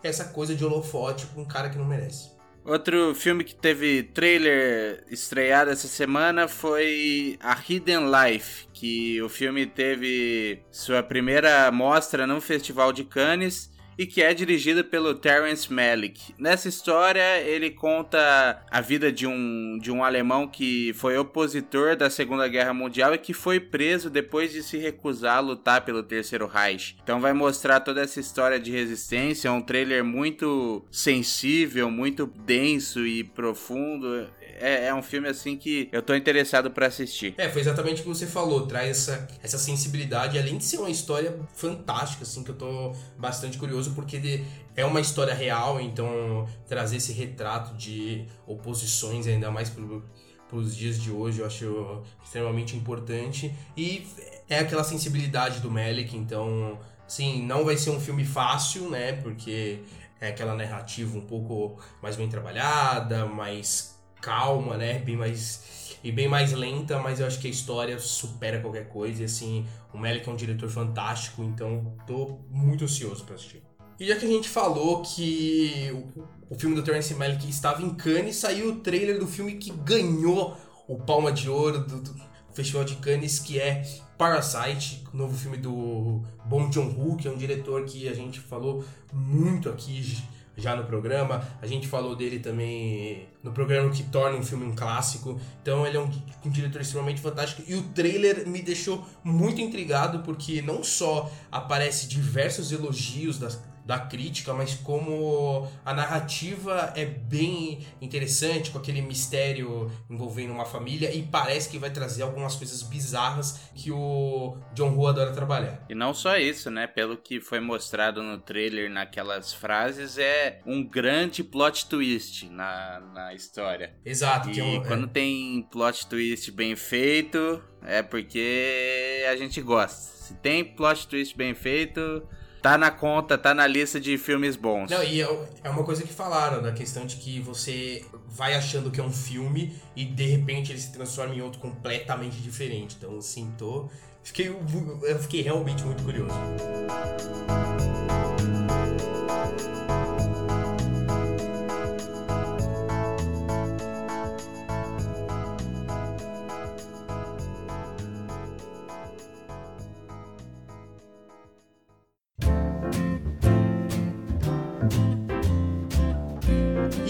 essa 0.03 0.25
coisa 0.25 0.55
de 0.55 0.63
holofote 0.63 1.25
com 1.27 1.41
um 1.41 1.45
cara 1.45 1.69
que 1.69 1.77
não 1.77 1.85
merece. 1.85 2.37
Outro 2.65 3.15
filme 3.15 3.43
que 3.43 3.55
teve 3.55 4.03
trailer 4.03 5.03
estreado 5.09 5.71
essa 5.71 5.87
semana 5.87 6.47
foi 6.47 7.37
A 7.39 7.57
Hidden 7.57 8.05
Life, 8.11 8.67
que 8.73 9.21
o 9.21 9.29
filme 9.29 9.65
teve 9.65 10.61
sua 10.69 11.01
primeira 11.01 11.71
mostra 11.71 12.27
no 12.27 12.39
Festival 12.39 12.93
de 12.93 13.05
Cannes 13.05 13.71
e 13.99 14.07
que 14.07 14.21
é 14.21 14.33
dirigida 14.33 14.81
pelo 14.81 15.13
Terence 15.13 15.71
Malick. 15.71 16.33
Nessa 16.37 16.69
história, 16.69 17.41
ele 17.41 17.69
conta 17.69 18.63
a 18.71 18.79
vida 18.79 19.11
de 19.11 19.27
um, 19.27 19.77
de 19.77 19.91
um 19.91 20.05
alemão 20.05 20.47
que 20.47 20.93
foi 20.93 21.17
opositor 21.17 21.97
da 21.97 22.09
Segunda 22.09 22.47
Guerra 22.47 22.73
Mundial 22.73 23.13
e 23.13 23.17
que 23.17 23.33
foi 23.33 23.59
preso 23.59 24.09
depois 24.09 24.53
de 24.53 24.63
se 24.63 24.77
recusar 24.77 25.35
a 25.35 25.41
lutar 25.41 25.83
pelo 25.83 26.01
Terceiro 26.01 26.47
Reich. 26.47 26.95
Então 27.03 27.19
vai 27.19 27.33
mostrar 27.33 27.81
toda 27.81 27.99
essa 27.99 28.21
história 28.21 28.57
de 28.57 28.71
resistência, 28.71 29.51
um 29.51 29.61
trailer 29.61 30.01
muito 30.01 30.81
sensível, 30.89 31.91
muito 31.91 32.25
denso 32.25 33.05
e 33.05 33.25
profundo 33.25 34.29
é, 34.59 34.87
é, 34.87 34.93
um 34.93 35.01
filme 35.01 35.27
assim 35.27 35.57
que 35.57 35.89
eu 35.91 36.01
tô 36.01 36.13
interessado 36.13 36.69
para 36.69 36.87
assistir. 36.87 37.33
É, 37.37 37.49
foi 37.49 37.61
exatamente 37.61 38.01
o 38.01 38.03
que 38.03 38.09
você 38.09 38.27
falou, 38.27 38.67
traz 38.67 38.89
essa, 38.89 39.27
essa 39.41 39.57
sensibilidade, 39.57 40.37
além 40.37 40.57
de 40.57 40.65
ser 40.65 40.77
uma 40.77 40.89
história 40.89 41.37
fantástica, 41.53 42.23
assim, 42.23 42.43
que 42.43 42.51
eu 42.51 42.55
tô 42.55 42.93
bastante 43.17 43.57
curioso, 43.57 43.93
porque 43.95 44.43
é 44.75 44.85
uma 44.85 44.99
história 44.99 45.33
real, 45.33 45.79
então 45.79 46.47
trazer 46.67 46.97
esse 46.97 47.13
retrato 47.13 47.75
de 47.75 48.25
oposições, 48.45 49.27
ainda 49.27 49.49
mais 49.49 49.69
pro, 49.69 50.03
pros 50.47 50.75
dias 50.75 51.01
de 51.01 51.11
hoje, 51.11 51.39
eu 51.39 51.45
acho 51.45 52.03
extremamente 52.23 52.75
importante. 52.75 53.53
E 53.77 54.07
é 54.49 54.59
aquela 54.59 54.83
sensibilidade 54.83 55.59
do 55.59 55.71
Melick, 55.71 56.15
então, 56.15 56.79
sim, 57.07 57.45
não 57.45 57.63
vai 57.63 57.77
ser 57.77 57.91
um 57.91 57.99
filme 57.99 58.25
fácil, 58.25 58.89
né, 58.89 59.13
porque 59.13 59.79
é 60.19 60.29
aquela 60.29 60.53
narrativa 60.55 61.17
um 61.17 61.21
pouco 61.21 61.81
mais 62.01 62.15
bem 62.15 62.27
trabalhada, 62.27 63.25
mais 63.25 63.98
calma, 64.21 64.77
né? 64.77 64.99
Bem 64.99 65.15
mais 65.15 65.97
e 66.03 66.11
bem 66.11 66.27
mais 66.27 66.53
lenta, 66.53 66.99
mas 66.99 67.19
eu 67.19 67.27
acho 67.27 67.39
que 67.39 67.47
a 67.47 67.49
história 67.49 67.99
supera 67.99 68.61
qualquer 68.61 68.87
coisa. 68.87 69.21
E 69.21 69.25
assim, 69.25 69.65
o 69.93 69.97
Melick 69.97 70.27
é 70.27 70.31
um 70.31 70.35
diretor 70.35 70.69
fantástico, 70.69 71.43
então 71.43 71.93
tô 72.07 72.39
muito 72.49 72.85
ansioso 72.85 73.23
para 73.25 73.35
assistir. 73.35 73.61
E 73.99 74.07
já 74.07 74.15
que 74.15 74.25
a 74.25 74.29
gente 74.29 74.47
falou 74.47 75.01
que 75.01 75.89
o, 76.15 76.53
o 76.53 76.55
filme 76.57 76.75
do 76.75 76.83
Terence 76.83 77.13
Malick 77.13 77.49
estava 77.49 77.81
em 77.81 77.93
Cannes, 77.93 78.37
saiu 78.37 78.69
o 78.69 78.75
trailer 78.77 79.19
do 79.19 79.27
filme 79.27 79.55
que 79.55 79.71
ganhou 79.71 80.55
o 80.87 80.97
Palma 80.97 81.33
de 81.33 81.49
Ouro 81.49 81.79
do, 81.85 82.01
do 82.01 82.15
Festival 82.53 82.85
de 82.85 82.95
Cannes, 82.95 83.39
que 83.39 83.59
é 83.59 83.83
Parasite, 84.17 85.03
o 85.13 85.17
novo 85.17 85.37
filme 85.37 85.57
do 85.57 86.21
Bong 86.45 86.73
Joon-ho, 86.73 87.17
que 87.17 87.27
é 87.27 87.31
um 87.31 87.37
diretor 87.37 87.83
que 87.85 88.07
a 88.07 88.13
gente 88.13 88.39
falou 88.39 88.83
muito 89.13 89.69
aqui 89.69 90.17
já 90.59 90.75
no 90.75 90.83
programa. 90.83 91.41
A 91.61 91.67
gente 91.67 91.87
falou 91.87 92.15
dele 92.15 92.39
também 92.39 93.27
no 93.43 93.51
programa 93.51 93.89
que 93.89 94.03
torna 94.03 94.37
um 94.37 94.43
filme 94.43 94.65
um 94.65 94.75
clássico. 94.75 95.39
Então 95.61 95.85
ele 95.85 95.97
é 95.97 95.99
um, 95.99 96.09
um, 96.45 96.49
diretor 96.49 96.81
extremamente 96.81 97.21
fantástico. 97.21 97.63
E 97.67 97.75
o 97.75 97.83
trailer 97.83 98.47
me 98.47 98.61
deixou 98.61 99.05
muito 99.23 99.61
intrigado 99.61 100.19
porque 100.19 100.61
não 100.61 100.83
só 100.83 101.31
aparece 101.51 102.07
diversos 102.07 102.71
elogios 102.71 103.39
das, 103.39 103.61
da 103.89 103.97
crítica, 103.97 104.53
mas 104.53 104.75
como 104.75 105.67
a 105.83 105.95
narrativa 105.95 106.93
é 106.95 107.05
bem 107.05 107.79
interessante, 107.99 108.69
com 108.69 108.77
aquele 108.77 109.01
mistério 109.01 109.91
envolvendo 110.07 110.53
uma 110.53 110.63
família, 110.63 111.11
e 111.11 111.23
parece 111.23 111.67
que 111.71 111.79
vai 111.79 111.89
trazer 111.89 112.21
algumas 112.21 112.55
coisas 112.55 112.83
bizarras 112.83 113.61
que 113.73 113.91
o 113.91 114.55
John 114.75 114.91
Woo 114.91 115.07
adora 115.07 115.31
trabalhar. 115.31 115.83
E 115.89 115.95
não 115.95 116.13
só 116.13 116.37
isso, 116.37 116.69
né? 116.69 116.85
Pelo 116.85 117.17
que 117.17 117.41
foi 117.41 117.59
mostrado 117.59 118.21
no 118.21 118.37
trailer, 118.37 118.91
naquelas 118.91 119.55
frases, 119.55 120.19
é 120.19 120.61
um 120.67 120.87
grande 120.87 121.43
plot 121.43 121.87
twist 121.87 122.47
na, 122.47 122.99
na 123.11 123.33
história. 123.33 123.95
Exato. 124.05 124.51
E 124.51 124.59
é 124.59 124.63
um, 124.63 124.83
quando 124.83 125.05
é... 125.05 125.09
tem 125.09 125.67
plot 125.71 126.05
twist 126.05 126.51
bem 126.51 126.75
feito, 126.75 127.59
é 127.81 128.03
porque 128.03 129.25
a 129.31 129.35
gente 129.35 129.59
gosta. 129.61 129.97
Se 129.97 130.35
tem 130.35 130.63
plot 130.63 131.07
twist 131.07 131.35
bem 131.35 131.55
feito, 131.55 132.21
tá 132.61 132.77
na 132.77 132.91
conta, 132.91 133.37
tá 133.37 133.53
na 133.53 133.65
lista 133.65 133.99
de 133.99 134.17
filmes 134.17 134.55
bons. 134.55 134.89
Não, 134.89 135.03
e 135.03 135.21
é, 135.21 135.27
é 135.63 135.69
uma 135.69 135.83
coisa 135.83 136.03
que 136.03 136.13
falaram, 136.13 136.61
da 136.61 136.71
questão 136.71 137.05
de 137.05 137.15
que 137.17 137.39
você 137.39 138.05
vai 138.27 138.55
achando 138.55 138.91
que 138.91 138.99
é 138.99 139.03
um 139.03 139.11
filme 139.11 139.75
e 139.95 140.05
de 140.05 140.25
repente 140.25 140.71
ele 140.71 140.79
se 140.79 140.91
transforma 140.91 141.33
em 141.35 141.41
outro 141.41 141.59
completamente 141.59 142.37
diferente. 142.37 142.95
Então, 142.97 143.17
assim, 143.17 143.51
tô. 143.57 143.89
Fiquei, 144.21 144.49
eu 144.49 145.19
fiquei 145.19 145.41
realmente 145.41 145.83
muito 145.83 146.03
curioso. 146.03 146.35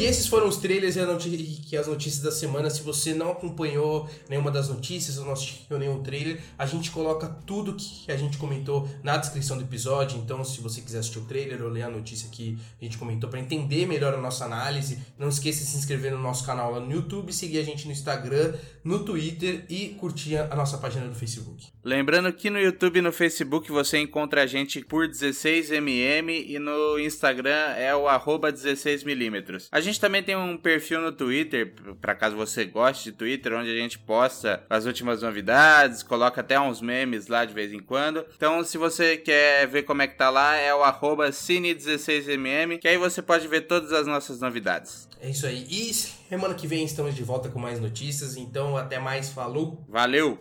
Esses 0.03 0.27
foram 0.27 0.47
os 0.47 0.57
trailers 0.57 0.95
e, 0.95 1.77
as 1.77 1.87
notícias 1.87 2.21
da 2.21 2.31
semana. 2.31 2.69
Se 2.69 2.81
você 2.81 3.13
não 3.13 3.31
acompanhou 3.31 4.09
nenhuma 4.29 4.51
das 4.51 4.69
notícias 4.69 5.17
ou 5.17 5.25
não 5.25 5.33
assistiu 5.33 5.77
nenhum 5.77 6.01
trailer, 6.01 6.41
a 6.57 6.65
gente 6.65 6.91
coloca 6.91 7.27
tudo 7.45 7.75
que 7.75 8.11
a 8.11 8.17
gente 8.17 8.37
comentou 8.37 8.87
na 9.03 9.17
descrição 9.17 9.57
do 9.57 9.63
episódio. 9.63 10.17
Então, 10.17 10.43
se 10.43 10.61
você 10.61 10.81
quiser 10.81 10.99
assistir 10.99 11.19
o 11.19 11.25
trailer 11.25 11.61
ou 11.63 11.69
ler 11.69 11.83
a 11.83 11.89
notícia 11.89 12.29
que 12.29 12.57
a 12.81 12.83
gente 12.83 12.97
comentou 12.97 13.29
para 13.29 13.39
entender 13.39 13.85
melhor 13.85 14.13
a 14.13 14.17
nossa 14.17 14.45
análise, 14.45 14.99
não 15.17 15.29
esqueça 15.29 15.63
de 15.63 15.69
se 15.69 15.77
inscrever 15.77 16.11
no 16.11 16.19
nosso 16.19 16.45
canal 16.45 16.71
lá 16.71 16.79
no 16.79 16.91
YouTube, 16.91 17.33
seguir 17.33 17.59
a 17.59 17.63
gente 17.63 17.85
no 17.85 17.91
Instagram, 17.91 18.53
no 18.83 18.99
Twitter 18.99 19.65
e 19.69 19.89
curtir 19.99 20.37
a 20.37 20.55
nossa 20.55 20.77
página 20.77 21.07
do 21.07 21.15
Facebook. 21.15 21.67
Lembrando 21.83 22.31
que 22.33 22.49
no 22.49 22.59
YouTube 22.59 22.99
e 22.99 23.01
no 23.01 23.11
Facebook 23.11 23.71
você 23.71 23.97
encontra 23.97 24.43
a 24.43 24.45
gente 24.45 24.83
por 24.83 25.07
16mm 25.07 26.45
e 26.47 26.59
no 26.59 26.99
Instagram 26.99 27.73
é 27.77 27.95
o 27.95 28.03
16mm. 28.03 29.67
A 29.89 29.91
gente 29.91 30.01
também 30.01 30.21
tem 30.21 30.35
um 30.35 30.55
perfil 30.55 31.01
no 31.01 31.11
Twitter, 31.11 31.73
para 31.99 32.13
caso 32.13 32.35
você 32.35 32.63
goste 32.63 33.05
de 33.05 33.11
Twitter, 33.11 33.53
onde 33.53 33.71
a 33.71 33.75
gente 33.75 33.97
posta 33.97 34.63
as 34.69 34.85
últimas 34.85 35.23
novidades, 35.23 36.03
coloca 36.03 36.41
até 36.41 36.59
uns 36.59 36.79
memes 36.79 37.25
lá 37.25 37.43
de 37.43 37.55
vez 37.55 37.73
em 37.73 37.79
quando. 37.79 38.23
Então, 38.35 38.63
se 38.63 38.77
você 38.77 39.17
quer 39.17 39.65
ver 39.65 39.81
como 39.81 40.03
é 40.03 40.07
que 40.07 40.15
tá 40.15 40.29
lá, 40.29 40.55
é 40.55 40.71
o 40.71 40.83
cine16mm, 40.83 42.77
que 42.77 42.87
aí 42.87 42.99
você 42.99 43.19
pode 43.19 43.47
ver 43.47 43.61
todas 43.61 43.91
as 43.91 44.05
nossas 44.05 44.39
novidades. 44.39 45.09
É 45.19 45.27
isso 45.27 45.47
aí. 45.47 45.65
E 45.67 45.91
semana 45.91 46.53
que 46.53 46.67
vem 46.67 46.85
estamos 46.85 47.15
de 47.15 47.23
volta 47.23 47.49
com 47.49 47.57
mais 47.57 47.79
notícias, 47.79 48.37
então 48.37 48.77
até 48.77 48.99
mais, 48.99 49.29
falou! 49.29 49.83
Valeu! 49.89 50.37